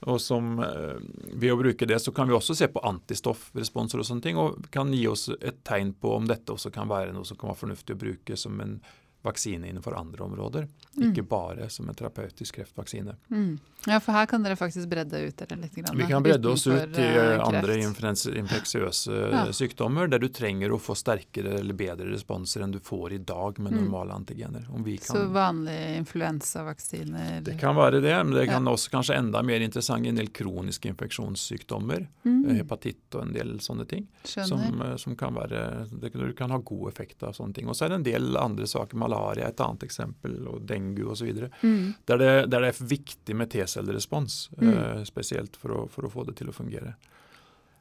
og 0.09 0.19
som 0.21 0.57
uh, 0.57 0.97
Ved 1.29 1.53
å 1.53 1.59
bruke 1.59 1.87
det 1.89 2.01
så 2.01 2.11
kan 2.15 2.29
vi 2.29 2.37
også 2.37 2.57
se 2.57 2.69
på 2.71 2.81
antistoffresponser 2.81 4.01
og 4.01 4.09
sånne 4.09 4.25
ting, 4.25 4.41
og 4.41 4.65
kan 4.73 4.93
gi 4.95 5.05
oss 5.11 5.29
et 5.37 5.61
tegn 5.67 5.93
på 5.93 6.15
om 6.17 6.27
dette 6.29 6.55
også 6.55 6.73
kan 6.73 6.89
være 6.89 7.13
noe 7.13 7.29
som 7.29 7.37
kan 7.37 7.53
være 7.53 7.65
fornuftig 7.67 7.97
å 7.97 8.03
bruke 8.07 8.39
som 8.39 8.57
en 8.63 8.79
vaksine 9.23 9.69
innenfor 9.69 9.95
andre 9.95 10.23
områder. 10.23 10.67
Mm. 10.97 11.11
Ikke 11.11 11.23
bare 11.23 11.69
som 11.69 11.89
en 11.89 11.95
terapeutisk 11.95 12.55
kreftvaksine. 12.55 13.15
Mm. 13.31 13.59
Ja, 13.85 13.99
for 13.99 14.15
her 14.15 14.25
kan 14.25 14.43
dere 14.43 14.55
faktisk 14.55 14.87
bredde 14.87 15.19
ut 15.19 15.37
dere 15.37 15.57
litt? 15.59 15.75
Grann, 15.75 15.97
Vi 15.97 16.07
kan 16.07 16.23
bredde 16.23 16.49
oss 16.49 16.67
ut 16.67 16.99
i 16.99 17.07
uh, 17.17 17.39
andre 17.43 17.75
infeksiøse 17.83 19.17
ja. 19.31 19.43
sykdommer 19.51 20.07
der 20.07 20.21
du 20.23 20.29
trenger 20.31 20.71
å 20.71 20.79
få 20.79 20.95
sterkere 20.95 21.57
eller 21.59 21.75
bedre 21.75 22.07
responser 22.11 22.63
enn 22.63 22.71
du 22.71 22.79
får 22.83 23.17
i 23.17 23.19
dag 23.23 23.59
med 23.59 23.73
mm. 23.73 23.79
normale 23.81 24.15
antigener. 24.15 24.67
Kan, 24.67 25.01
Så 25.01 25.25
vanlige 25.31 25.97
influensavaksiner? 25.97 27.41
Det 27.43 27.57
kan 27.59 27.75
være 27.75 27.99
det, 28.03 28.15
men 28.23 28.35
det 28.37 28.45
kan 28.51 28.67
ja. 28.67 28.75
også 28.75 28.93
kanskje 28.93 29.19
enda 29.19 29.43
mer 29.43 29.63
interessant 29.63 30.05
i 30.05 30.11
en 30.13 30.19
del 30.19 30.31
kroniske 30.35 30.91
infeksjonssykdommer. 30.93 32.07
Mm. 32.23 32.39
Eh, 32.45 32.55
hepatitt 32.61 33.15
og 33.15 33.27
en 33.27 33.35
del 33.35 33.57
sånne 33.63 33.87
ting. 33.89 34.07
Som, 34.23 34.63
eh, 34.81 34.95
som, 35.01 35.15
kan 35.19 35.35
være, 35.35 35.89
det, 35.91 36.13
du 36.15 36.31
kan 36.37 36.51
ha 36.55 36.59
god 36.63 36.87
effekt 36.91 37.23
av 37.23 37.35
sånne 37.35 37.59
ting. 37.59 37.67
Og 37.67 37.75
så 37.75 37.87
er 37.87 37.93
det 37.93 38.01
en 38.01 38.07
del 38.07 38.39
andre 38.39 38.67
saker. 38.69 38.97
Malaria 39.13 39.49
et 39.49 39.63
annet 39.63 39.85
eksempel, 39.87 40.37
og 40.49 40.61
dengue 40.69 41.07
osv. 41.13 41.47
Mm. 41.61 41.93
Der, 42.09 42.21
det, 42.21 42.31
der 42.51 42.65
det 42.65 42.71
er 42.73 42.85
viktig 42.93 43.37
med 43.37 43.51
T-cellerespons, 43.53 44.39
mm. 44.57 44.69
uh, 44.69 45.01
spesielt 45.07 45.57
for 45.59 45.77
å, 45.77 45.81
for 45.91 46.07
å, 46.07 46.13
få 46.13 46.27
det 46.29 46.37
til 46.41 46.49
å 46.49 46.55
fungere. 46.55 46.95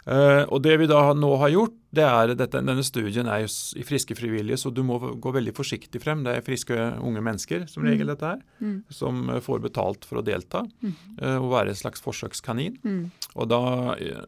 Uh, 0.03 0.43
og 0.51 0.63
Det 0.65 0.75
vi 0.81 0.89
da 0.91 1.13
nå 1.15 1.31
har 1.39 1.53
gjort, 1.53 1.77
det 1.93 2.05
er 2.07 2.33
dette, 2.35 2.63
denne 2.65 2.83
studien 2.83 3.29
er 3.31 3.45
i 3.45 3.85
friske 3.87 4.17
frivillige, 4.19 4.59
så 4.59 4.73
du 4.75 4.81
må 4.87 4.97
gå 4.99 5.35
veldig 5.35 5.55
forsiktig 5.55 6.01
frem. 6.03 6.25
Det 6.27 6.35
er 6.35 6.47
friske 6.47 6.79
unge 7.05 7.23
mennesker 7.23 7.69
som 7.71 7.87
regel, 7.87 8.09
mm. 8.09 8.13
dette 8.15 8.33
her, 8.33 8.43
mm. 8.59 8.77
som 8.91 9.23
uh, 9.31 9.39
får 9.45 9.63
betalt 9.69 10.09
for 10.09 10.23
å 10.23 10.27
delta 10.27 10.65
mm. 10.65 10.97
uh, 11.21 11.39
og 11.39 11.53
være 11.55 11.75
en 11.75 11.81
slags 11.85 12.03
forsøkskanin. 12.05 12.81
Mm. 12.83 13.05
Og 13.37 13.49
da, 13.49 13.63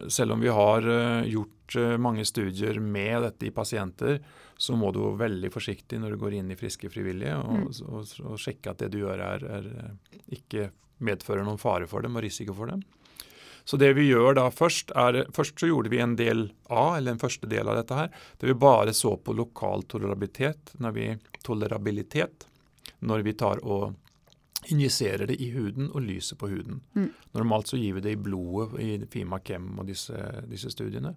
selv 0.09 0.33
om 0.33 0.41
vi 0.41 0.49
har 0.49 0.87
gjort 1.29 1.75
mange 2.01 2.23
studier 2.25 2.79
med 2.81 3.21
dette 3.25 3.45
i 3.45 3.53
pasienter, 3.53 4.19
så 4.57 4.75
må 4.79 4.91
du 4.95 5.01
være 5.03 5.19
veldig 5.25 5.51
forsiktig 5.53 5.99
når 5.99 6.15
du 6.15 6.21
går 6.21 6.37
inn 6.39 6.51
i 6.53 6.59
friske 6.59 6.89
frivillige, 6.91 7.35
og, 7.35 7.55
mm. 7.55 7.65
og, 7.67 7.95
og, 7.99 8.13
og 8.31 8.41
sjekke 8.41 8.71
at 8.71 8.83
det 8.83 8.91
du 8.93 9.01
gjør 9.01 9.23
er, 9.23 9.47
er, 9.57 9.71
eh, 9.81 10.19
ikke 10.37 10.69
medfører 11.05 11.43
noen 11.43 11.59
fare 11.59 11.89
for 11.91 12.05
dem 12.05 12.15
og 12.15 12.23
risiko 12.23 12.55
for 12.55 12.71
dem. 12.71 12.85
Så 13.65 13.79
det 13.81 13.91
vi 13.97 14.05
gjør 14.07 14.37
da 14.37 14.45
først 14.53 14.91
er, 14.93 15.23
først 15.33 15.59
så 15.59 15.69
gjorde 15.71 15.89
vi 15.89 16.01
en 16.03 16.15
del 16.19 16.47
A, 16.69 16.97
eller 16.97 17.15
en 17.15 17.21
første 17.21 17.49
del 17.49 17.65
av 17.65 17.79
dette 17.79 17.97
her, 17.97 18.11
der 18.39 18.51
vi 18.51 18.57
bare 18.61 18.93
så 18.93 19.15
på 19.17 19.33
lokal 19.33 19.87
tolerabilitet 19.89 20.75
når 20.77 20.93
vi, 20.93 21.07
tolerabilitet 21.45 22.45
når 23.05 23.25
vi 23.25 23.33
tar 23.37 23.63
og 23.65 23.95
injiserer 24.69 25.27
det 25.29 25.37
i 25.41 25.51
huden 25.53 25.89
og 25.91 26.05
lyser 26.05 26.37
på 26.41 26.49
huden. 26.49 26.81
Mm. 26.93 27.09
Normalt 27.37 27.69
så 27.69 27.77
gir 27.77 27.97
vi 27.97 28.05
det 28.05 28.15
i 28.15 28.21
blodet 28.21 28.81
i 28.81 28.97
FIMA-KEM 29.11 29.79
og 29.79 29.89
disse, 29.89 30.17
disse 30.49 30.71
studiene. 30.73 31.15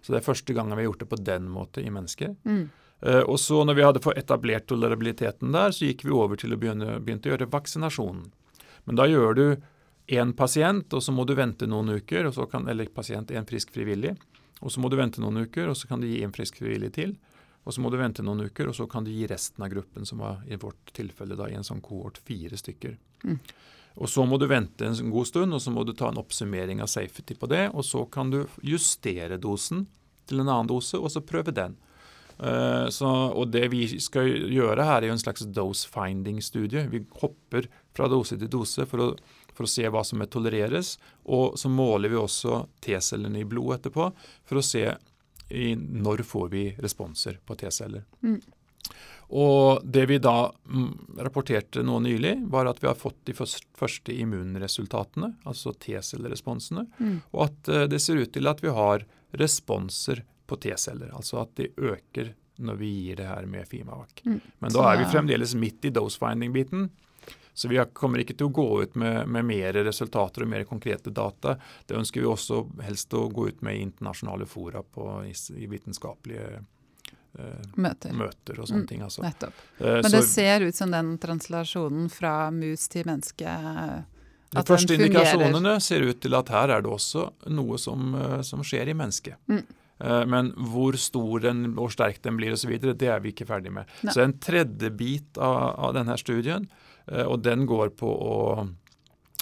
Så 0.00 0.12
det 0.12 0.20
er 0.20 0.28
første 0.28 0.56
gangen 0.56 0.76
vi 0.76 0.84
har 0.84 0.90
gjort 0.90 1.04
det 1.04 1.10
på 1.10 1.20
den 1.20 1.48
måten 1.52 1.84
i 1.84 1.92
mennesker. 1.92 2.36
Mm. 2.44 2.66
Uh, 3.04 3.22
og 3.28 3.36
så 3.40 3.60
når 3.64 3.76
vi 3.76 3.84
hadde 3.84 4.02
fått 4.04 4.20
etablert 4.20 4.68
tolerabiliteten 4.70 5.52
der, 5.52 5.72
så 5.76 5.88
gikk 5.88 6.06
vi 6.06 6.14
over 6.16 6.40
til 6.40 6.54
å 6.54 6.60
begynne, 6.60 6.98
begynne 7.04 7.28
å 7.28 7.34
gjøre 7.34 7.50
vaksinasjonen. 7.52 8.28
Men 8.88 9.00
da 9.00 9.08
gjør 9.10 9.36
du 9.36 9.46
én 10.06 10.32
pasient, 10.38 10.92
og 10.92 11.02
så 11.02 11.12
må 11.12 11.24
du 11.26 11.34
vente 11.34 11.66
noen 11.66 11.96
uker, 11.98 12.30
kan, 12.50 12.68
eller 12.68 12.90
pasient, 12.94 13.30
en 13.30 13.48
frisk 13.48 13.72
frivillig. 13.74 14.14
Og 14.60 14.72
så 14.72 14.80
må 14.80 14.88
du 14.88 14.96
vente 14.96 15.20
noen 15.20 15.44
uker, 15.44 15.68
og 15.68 15.76
så 15.76 15.88
kan 15.90 16.00
du 16.00 16.08
gi 16.08 16.22
en 16.24 16.34
frisk 16.34 16.60
frivillig 16.62 16.92
til. 16.96 17.16
Og 17.66 17.74
så 17.74 17.82
må 17.82 17.90
du 17.90 17.98
vente 17.98 18.22
noen 18.22 18.46
uker, 18.46 18.70
og 18.70 18.76
så 18.78 18.86
kan 18.86 19.04
du 19.04 19.10
gi 19.10 19.26
resten 19.26 19.64
av 19.66 19.72
gruppen, 19.72 20.06
som 20.06 20.22
var 20.22 20.44
i 20.46 20.58
vårt 20.60 20.92
tilfelle 20.94 21.36
da, 21.38 21.48
i 21.50 21.56
en 21.58 21.66
sånn 21.66 21.82
kohort 21.84 22.20
fire 22.22 22.56
stykker. 22.56 22.94
Mm. 23.26 23.40
Og 23.96 24.10
Så 24.12 24.26
må 24.28 24.36
du 24.38 24.46
vente 24.46 24.86
en 24.86 25.10
god 25.10 25.26
stund, 25.26 25.56
og 25.56 25.62
så 25.62 25.72
må 25.72 25.82
du 25.84 25.94
ta 25.96 26.10
en 26.12 26.20
oppsummering 26.20 26.82
av 26.84 26.90
safety 26.92 27.34
på 27.34 27.48
det. 27.48 27.70
Og 27.72 27.84
så 27.84 28.04
kan 28.12 28.30
du 28.30 28.44
justere 28.62 29.40
dosen 29.40 29.86
til 30.28 30.42
en 30.42 30.50
annen 30.50 30.68
dose, 30.70 31.00
og 31.00 31.10
så 31.10 31.24
prøve 31.24 31.54
den. 31.56 31.78
Uh, 32.36 32.92
så, 32.92 33.08
og 33.32 33.48
Det 33.48 33.64
vi 33.72 33.86
skal 33.98 34.28
gjøre 34.52 34.84
her, 34.84 35.00
er 35.00 35.08
jo 35.08 35.16
en 35.16 35.24
slags 35.24 35.46
dose 35.48 35.88
finding-studie. 35.88 36.84
Vi 36.92 37.06
hopper 37.22 37.70
fra 37.96 38.10
dose 38.12 38.36
til 38.36 38.52
dose 38.52 38.84
for 38.86 39.00
å, 39.00 39.08
for 39.56 39.66
å, 39.66 39.70
se 39.70 39.88
hva 39.88 40.04
som 40.04 40.22
er 40.22 40.30
tolereres. 40.32 40.96
Og 41.32 41.56
så 41.58 41.70
måler 41.72 42.12
vi 42.12 42.20
også 42.20 42.66
T-cellene 42.84 43.42
i 43.42 43.48
blodet 43.48 43.80
etterpå 43.80 44.10
for 44.46 44.60
å 44.60 44.64
se 44.64 44.84
i, 45.48 45.74
når 45.74 46.24
får 46.26 46.52
vi 46.52 46.68
responser 46.82 47.40
på 47.46 47.56
T-celler. 47.58 48.04
Mm. 48.22 48.40
Og 49.36 49.82
Det 49.82 50.04
vi 50.06 50.20
da 50.22 50.52
mm, 50.70 51.18
rapporterte 51.18 51.82
nå 51.82 51.98
nylig, 52.04 52.36
var 52.50 52.68
at 52.70 52.82
vi 52.82 52.86
har 52.86 52.98
fått 52.98 53.24
de 53.26 53.34
første 53.34 54.14
immunresultatene, 54.14 55.32
altså 55.44 55.74
T-celleresponsene, 55.74 56.86
mm. 56.98 57.16
og 57.32 57.46
at 57.48 57.70
eh, 57.72 57.86
det 57.90 58.00
ser 58.02 58.22
ut 58.22 58.32
til 58.34 58.46
at 58.46 58.62
vi 58.62 58.74
har 58.74 59.06
responser 59.36 60.22
på 60.46 60.58
T-celler. 60.62 61.10
Altså 61.16 61.40
at 61.42 61.56
de 61.58 61.72
øker 61.74 62.36
når 62.62 62.78
vi 62.80 62.92
gir 63.00 63.18
det 63.18 63.26
her 63.28 63.48
med 63.50 63.66
Fimavac. 63.68 64.22
Mm. 64.24 64.38
Men 64.62 64.72
da 64.72 64.86
er 64.92 65.02
vi 65.02 65.10
fremdeles 65.10 65.56
midt 65.58 65.84
i 65.88 65.92
dose-finding-biten. 65.92 66.86
Så 67.56 67.70
vi 67.72 67.80
kommer 67.96 68.20
ikke 68.20 68.36
til 68.36 68.50
å 68.50 68.52
gå 68.52 68.68
ut 68.84 68.98
med, 69.00 69.22
med 69.32 69.48
mer 69.48 69.78
resultater 69.86 70.44
og 70.44 70.50
mer 70.52 70.66
konkrete 70.68 71.10
data. 71.10 71.56
Det 71.88 71.96
ønsker 71.96 72.20
vi 72.20 72.28
også 72.28 72.62
helst 72.84 73.16
å 73.16 73.26
gå 73.32 73.48
ut 73.48 73.62
med 73.64 73.78
i 73.78 73.84
internasjonale 73.86 74.48
fora 74.50 74.84
på, 74.84 75.08
i, 75.24 75.32
i 75.56 75.68
vitenskapelige 75.70 76.58
Eh, 77.38 77.66
møter. 77.74 78.12
møter. 78.16 78.60
og 78.60 78.68
sånne 78.68 78.86
mm, 78.86 78.88
ting. 78.88 79.02
Altså. 79.04 79.22
Nettopp. 79.24 79.56
Eh, 79.78 79.98
Men 80.02 80.12
det 80.14 80.22
ser 80.24 80.64
ut 80.64 80.76
som 80.76 80.92
den 80.92 81.16
translasjonen 81.20 82.08
fra 82.12 82.50
mus 82.50 82.86
til 82.88 83.04
menneske 83.08 83.56
De 84.56 84.62
første 84.64 84.96
indikasjonene 84.96 85.74
ser 85.84 86.06
ut 86.06 86.20
til 86.22 86.36
at 86.38 86.52
her 86.54 86.72
er 86.78 86.84
det 86.84 86.92
også 86.92 87.26
noe 87.52 87.80
som, 87.82 88.14
eh, 88.14 88.40
som 88.46 88.64
skjer 88.64 88.92
i 88.92 88.96
mennesket. 88.96 89.36
Mm. 89.52 89.66
Men 90.28 90.50
hvor 90.68 90.92
stor 91.00 91.40
den, 91.40 91.70
hvor 91.72 91.88
sterk 91.88 92.18
den 92.20 92.36
blir 92.36 92.52
osv., 92.52 92.74
det 92.84 93.08
er 93.08 93.22
vi 93.24 93.30
ikke 93.32 93.46
ferdig 93.48 93.70
med. 93.72 93.88
Nei. 94.04 94.12
Så 94.12 94.20
en 94.20 94.34
tredje 94.36 94.90
bit 94.92 95.38
av, 95.40 95.70
av 95.86 95.94
denne 95.96 96.18
studien, 96.20 96.66
og 97.06 97.38
den 97.44 97.66
går 97.70 97.92
på 97.98 98.08
å 98.10 98.36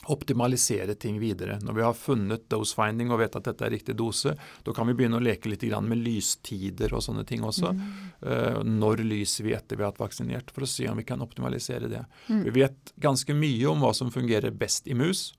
optimalisere 0.07 0.95
ting 0.95 1.19
videre. 1.21 1.59
Når 1.63 1.73
vi 1.73 1.83
har 1.83 1.97
funnet 1.97 2.49
dose 2.53 2.77
finding 2.77 3.13
og 3.13 3.21
vet 3.23 3.37
at 3.39 3.47
dette 3.49 3.65
er 3.67 3.73
riktig 3.75 3.97
dose, 3.97 4.35
da 4.37 4.75
kan 4.77 4.89
vi 4.89 4.97
begynne 4.99 5.19
å 5.19 5.25
leke 5.25 5.49
litt 5.49 5.65
med 5.65 6.03
lystider 6.05 6.95
og 6.95 7.03
sånne 7.05 7.25
ting 7.25 7.45
også. 7.45 7.73
Mm. 7.73 7.89
Uh, 8.21 8.61
når 8.65 9.05
lyser 9.05 9.49
vi 9.49 9.55
etter 9.57 9.77
vi 9.77 9.85
har 9.85 9.93
hatt 9.93 10.03
vaksinert, 10.03 10.53
for 10.53 10.67
å 10.67 10.71
se 10.71 10.89
om 10.91 11.01
vi 11.01 11.07
kan 11.09 11.23
optimalisere 11.25 11.89
det. 11.89 12.05
Mm. 12.29 12.45
Vi 12.45 12.57
vet 12.61 12.95
ganske 13.01 13.35
mye 13.35 13.67
om 13.71 13.85
hva 13.85 13.95
som 13.97 14.13
fungerer 14.13 14.55
best 14.55 14.89
i 14.89 14.95
mus, 14.99 15.33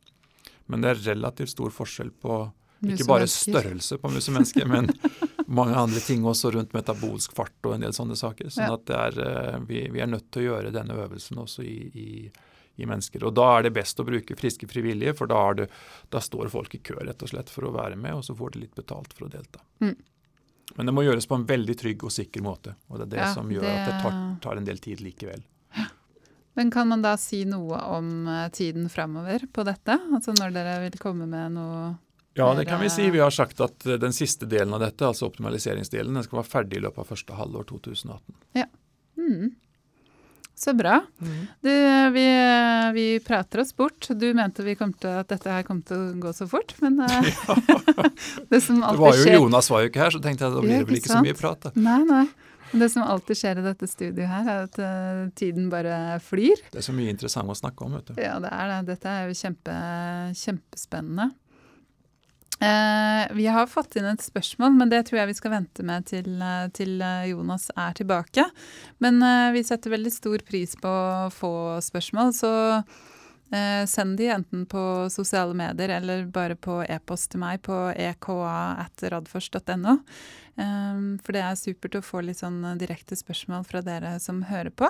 men 0.65 0.81
det 0.81 0.93
er 0.93 1.03
relativt 1.13 1.53
stor 1.53 1.73
forskjell 1.73 2.13
på 2.21 2.45
ikke 2.85 3.07
bare 3.07 3.27
størrelse 3.29 3.97
på 4.01 4.09
mus 4.11 4.27
og 4.29 4.35
mennesker, 4.35 4.67
men 4.69 4.89
mange 5.45 5.77
andre 5.77 6.01
ting 6.01 6.25
også 6.25 6.51
rundt 6.55 6.73
metabolsk 6.73 7.36
fart 7.38 7.69
og 7.69 7.75
en 7.75 7.86
del 7.86 7.93
sånne 7.95 8.17
saker. 8.17 8.49
sånn 8.49 8.67
ja. 8.67 8.75
at 8.79 8.91
er, 8.97 9.21
uh, 9.21 9.63
vi, 9.67 9.86
vi, 9.93 10.01
er 10.01 10.10
nødt 10.12 10.31
til 10.34 10.45
å 10.45 10.51
gjøre 10.51 10.73
denne 10.75 10.97
øvelsen 11.05 11.41
også 11.45 11.65
i, 11.65 11.79
i 11.93 12.10
i 12.75 12.86
mennesker. 12.86 13.23
Og 13.23 13.34
Da 13.34 13.45
er 13.58 13.67
det 13.67 13.75
best 13.75 13.99
å 13.99 14.05
bruke 14.08 14.36
friske 14.36 14.67
frivillige, 14.67 15.15
for 15.17 15.31
da, 15.31 15.41
det, 15.58 15.69
da, 16.12 16.21
står 16.21 16.51
folk 16.53 16.75
i 16.75 16.81
kø 16.84 16.97
rett 16.99 17.23
og 17.23 17.31
slett 17.31 17.51
for 17.51 17.67
å 17.67 17.73
være 17.75 17.95
med, 17.95 18.17
og 18.17 18.25
så 18.27 18.36
får 18.36 18.55
de 18.55 18.65
litt 18.65 18.75
betalt 18.75 19.15
for 19.15 19.27
å 19.27 19.31
delta. 19.31 19.63
Mm. 19.84 19.95
Men 20.75 20.89
det 20.89 20.95
må 20.97 21.05
gjøres 21.05 21.27
på 21.29 21.38
en 21.38 21.45
veldig 21.47 21.75
trygg 21.79 22.08
og 22.08 22.13
sikker 22.13 22.43
måte. 22.43 22.75
Og 22.89 22.99
det 22.99 23.08
er 23.08 23.12
det 23.13 23.21
ja, 23.21 23.34
som 23.36 23.51
gjør 23.51 23.67
det... 23.67 23.75
at 23.75 23.91
det 23.91 23.99
tar, 24.01 24.17
tar, 24.43 24.60
en 24.60 24.67
del 24.67 24.81
tid 24.84 25.03
likevel. 25.05 25.45
Men 26.55 26.71
kan 26.71 26.88
man 26.88 27.03
da 27.03 27.17
si 27.19 27.43
noe 27.47 27.81
om 27.91 28.10
uh, 28.31 28.47
tiden 28.55 28.88
framover 28.91 29.43
på 29.51 29.65
dette? 29.67 29.97
Altså 30.15 30.34
når 30.36 30.55
dere 30.55 30.75
vil 30.86 30.97
komme 31.01 31.27
med 31.29 31.58
noe 31.58 31.93
Ja, 32.36 32.50
det 32.58 32.65
kan 32.67 32.82
vi 32.82 32.89
si. 32.91 33.10
Vi 33.13 33.21
har 33.24 33.32
sagt 33.32 33.62
at 33.63 33.86
uh, 33.88 33.95
den 34.02 34.13
siste 34.13 34.48
delen 34.50 34.76
av 34.76 34.82
dette, 34.84 35.08
altså 35.08 35.30
optimaliseringsdelen, 35.30 36.17
den 36.17 36.26
skal 36.26 36.41
være 36.41 36.52
ferdig 36.52 36.82
i 36.82 36.84
løpet 36.84 37.06
av 37.06 37.13
første 37.13 37.38
halvår 37.38 37.69
2018. 37.69 38.36
Ja. 38.60 38.67
Mm. 39.15 39.54
Så 40.56 40.74
bra. 40.74 41.02
Mm. 41.19 41.48
Du, 41.62 41.71
vi, 42.15 42.26
vi, 42.93 43.06
prater 43.19 43.60
oss 43.60 43.76
bort. 43.76 44.08
Du 44.10 44.34
mente 44.34 44.63
vi 44.63 44.76
kom 44.80 44.93
til 44.93 45.12
at 45.19 45.32
dette 45.32 45.52
her 45.52 45.63
kom 45.67 45.82
til 45.84 46.00
å 46.00 46.12
gå 46.24 46.32
så 46.36 46.48
fort, 46.48 46.76
men 46.84 47.00
ja. 47.04 47.21
det 48.52 48.62
som 48.63 48.80
alltid 48.84 48.95
skjer 48.95 48.95
Det 48.95 49.04
var 49.04 49.19
jo 49.19 49.39
Jonas 49.39 49.71
var 49.71 49.84
jo 49.84 49.91
ikke 49.91 50.04
her, 50.04 50.15
så 50.15 50.24
tenkte 50.24 50.48
jeg 50.48 50.56
da 50.56 50.63
blir 50.63 50.76
det 50.80 50.89
vel 50.91 51.00
ikke 51.02 51.12
så 51.12 51.24
mye 51.24 51.39
prat. 51.39 51.67
Da. 51.67 51.74
Nei, 51.76 52.02
nei. 52.08 52.26
Det 52.76 52.88
som 52.91 53.04
alltid 53.04 53.39
skjer 53.39 53.60
i 53.62 53.65
dette 53.65 53.88
studioet 53.88 54.32
her, 54.32 54.48
er 54.52 54.63
at 54.65 54.80
uh, 54.82 55.26
tiden 55.39 55.67
bare 55.71 56.19
flyr. 56.24 56.63
Det 56.71 56.82
er 56.82 56.88
så 56.88 56.95
mye 56.95 57.12
interessant 57.12 57.52
å 57.52 57.56
snakke 57.56 57.88
om, 57.88 57.95
vet 57.95 58.12
du. 58.12 58.19
Ja, 58.19 58.36
det 58.43 58.52
er 58.52 58.71
det. 58.71 58.80
Dette 58.89 59.12
er 59.12 59.30
jo 59.30 59.38
kjempe, 59.39 59.76
kjempespennende. 60.39 61.30
Uh, 62.56 63.26
vi 63.36 63.48
har 63.52 63.68
fått 63.68 63.98
inn 64.00 64.08
et 64.08 64.24
spørsmål, 64.24 64.78
men 64.80 64.91
det 64.91 65.04
tror 65.08 65.22
jeg 65.22 65.34
vi 65.34 65.38
skal 65.38 65.56
vente 65.58 65.86
med 65.86 66.08
til, 66.08 66.30
uh, 66.39 66.68
til 66.76 67.04
Jonas 67.30 67.68
er 67.76 67.98
tilbake. 67.98 68.48
Men 69.04 69.20
vi 69.56 69.65
setter 69.68 69.96
veldig 69.96 70.13
stor 70.13 70.46
pris 70.48 70.78
på 70.80 70.89
å 70.89 71.28
få 71.34 71.52
spørsmål, 71.84 72.34
så 72.36 72.54
send 73.88 74.18
de 74.18 74.26
enten 74.34 74.63
på 74.68 74.82
sosiale 75.13 75.54
medier 75.56 75.91
eller 76.00 76.26
bare 76.34 76.56
på 76.58 76.80
e-post 76.91 77.30
til 77.32 77.44
meg 77.44 77.62
på 77.63 77.76
eka.radfors.no. 77.94 79.94
For 80.56 81.36
det 81.36 81.44
er 81.44 81.58
supert 81.60 81.98
å 82.00 82.04
få 82.06 82.22
litt 82.24 82.39
sånn 82.39 82.62
eh, 82.63 82.78
direkte 82.80 83.18
spørsmål 83.20 83.65
fra 83.68 83.82
dere 83.84 84.15
som 84.24 84.39
hører 84.48 84.72
på. 84.72 84.88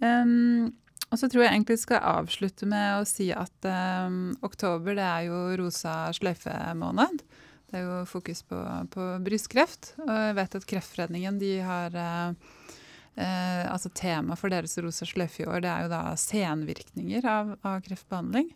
Um, 0.00 0.72
og 1.08 1.16
så 1.16 1.28
tror 1.30 1.46
jeg 1.46 1.54
egentlig 1.54 1.78
skal 1.80 2.04
avslutte 2.04 2.68
med 2.68 2.98
å 2.98 3.04
si 3.08 3.30
at 3.32 3.68
um, 3.68 4.34
oktober 4.44 4.96
det 4.98 5.04
er 5.06 5.28
jo 5.30 5.38
rosa 5.56 5.94
sløyfe-måned. 6.16 7.22
Det 7.68 7.78
er 7.78 7.84
jo 7.86 8.00
fokus 8.08 8.42
på, 8.48 8.58
på, 8.92 9.06
brystkreft. 9.24 9.94
Og 10.04 10.10
jeg 10.12 10.34
vet 10.36 10.56
at 10.58 10.66
Kreftforeningen 10.68 11.38
de 11.40 11.52
har 11.64 11.96
uh, 11.96 12.50
uh, 13.16 13.64
Altså 13.72 13.92
tema 13.96 14.36
for 14.40 14.52
deres 14.52 14.76
rosa 14.84 15.08
sløyfe 15.08 15.44
i 15.44 15.48
år 15.48 15.64
det 15.64 15.70
er 15.72 15.86
jo 15.86 15.92
da 15.94 16.02
senvirkninger 16.20 17.28
av, 17.28 17.54
av 17.64 17.80
kreftbehandling. 17.86 18.50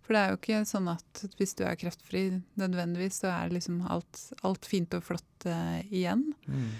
For 0.00 0.16
det 0.16 0.22
er 0.22 0.32
jo 0.32 0.38
ikke 0.40 0.62
sånn 0.68 0.88
at 0.92 1.24
hvis 1.36 1.52
du 1.58 1.66
er 1.68 1.76
kreftfri 1.78 2.22
nødvendigvis, 2.58 3.20
så 3.20 3.28
er 3.34 3.52
liksom 3.52 3.82
alt, 3.92 4.22
alt 4.40 4.64
fint 4.68 4.96
og 4.96 5.04
flott 5.04 5.48
uh, 5.48 5.84
igjen. 5.92 6.30
Mm. 6.48 6.70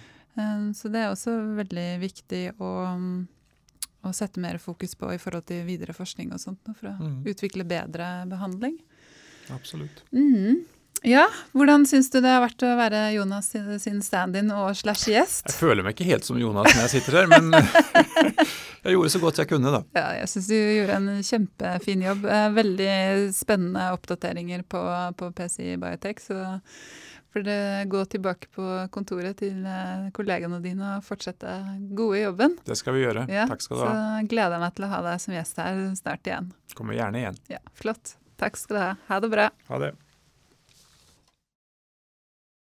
Så 0.72 0.88
det 0.88 1.02
er 1.02 1.10
også 1.10 1.34
veldig 1.58 1.88
viktig 2.00 2.44
å, 2.62 2.68
å, 4.02 4.12
sette 4.16 4.42
mer 4.42 4.58
fokus 4.62 4.96
på 4.98 5.12
i 5.14 5.20
forhold 5.20 5.46
til 5.50 5.64
videre 5.68 5.94
forskning 5.96 6.34
og 6.34 6.42
sånt, 6.42 6.72
for 6.74 6.92
å 6.92 6.96
mm. 6.98 7.16
utvikle 7.30 7.66
bedre 7.68 8.10
behandling. 8.30 8.78
Absolutt. 9.54 10.04
Mm. 10.14 10.62
Ja, 11.06 11.24
Hvordan 11.56 11.86
syns 11.88 12.10
du 12.12 12.18
det 12.20 12.28
har 12.28 12.42
vært 12.42 12.60
å 12.66 12.74
være 12.76 12.98
Jonas 13.14 13.46
sin 13.80 14.02
stand-in 14.04 14.50
og 14.52 14.74
slash 14.76 15.08
gjest? 15.08 15.46
Jeg 15.48 15.56
føler 15.56 15.84
meg 15.86 15.94
ikke 15.96 16.10
helt 16.10 16.26
som 16.28 16.36
Jonas 16.36 16.74
når 16.74 16.82
jeg 16.84 16.92
sitter 16.98 17.16
her, 17.22 17.30
men 17.30 17.54
jeg 18.84 18.96
gjorde 18.96 19.12
så 19.14 19.20
godt 19.22 19.40
jeg 19.40 19.48
kunne, 19.48 19.72
da. 19.72 19.80
Ja, 19.96 20.06
jeg 20.18 20.28
syns 20.34 20.50
du 20.50 20.56
gjorde 20.58 20.98
en 20.98 21.22
kjempefin 21.24 22.04
jobb. 22.04 22.26
Eh, 22.28 22.48
veldig 22.58 22.90
spennende 23.32 23.86
oppdateringer 23.96 24.66
på, 24.68 24.82
på 25.16 25.30
PCI 25.38 25.78
Biotech. 25.80 26.20
så 26.20 26.42
for 27.30 27.46
det 27.46 27.58
Gå 27.90 28.02
tilbake 28.10 28.50
på 28.54 28.66
kontoret 28.94 29.38
til 29.40 29.64
eh, 29.66 30.08
kollegaene 30.16 30.60
dine 30.64 30.96
og 30.98 31.06
fortsette 31.06 31.52
gode 31.96 32.20
jobben. 32.24 32.56
Det 32.66 32.76
skal 32.78 32.96
vi 32.96 33.04
gjøre. 33.04 33.26
Ja, 33.30 33.46
Takk 33.50 33.62
skal 33.64 33.78
du 33.78 33.84
ha. 33.86 33.90
Så 33.94 34.28
gleder 34.32 34.56
jeg 34.58 34.64
meg 34.66 34.76
til 34.76 34.86
å 34.88 34.92
ha 34.92 35.00
deg 35.06 35.22
som 35.22 35.34
gjest 35.36 35.62
her 35.62 35.82
snart 35.98 36.30
igjen. 36.30 36.50
Kommer 36.78 36.98
gjerne 36.98 37.22
igjen. 37.22 37.40
Ja, 37.52 37.62
Flott. 37.78 38.16
Takk 38.40 38.56
skal 38.56 38.76
du 38.76 38.82
ha. 38.82 38.92
Ha 39.10 39.20
det 39.22 39.30
bra. 39.32 39.50
Ha 39.70 39.82
det. 39.82 39.92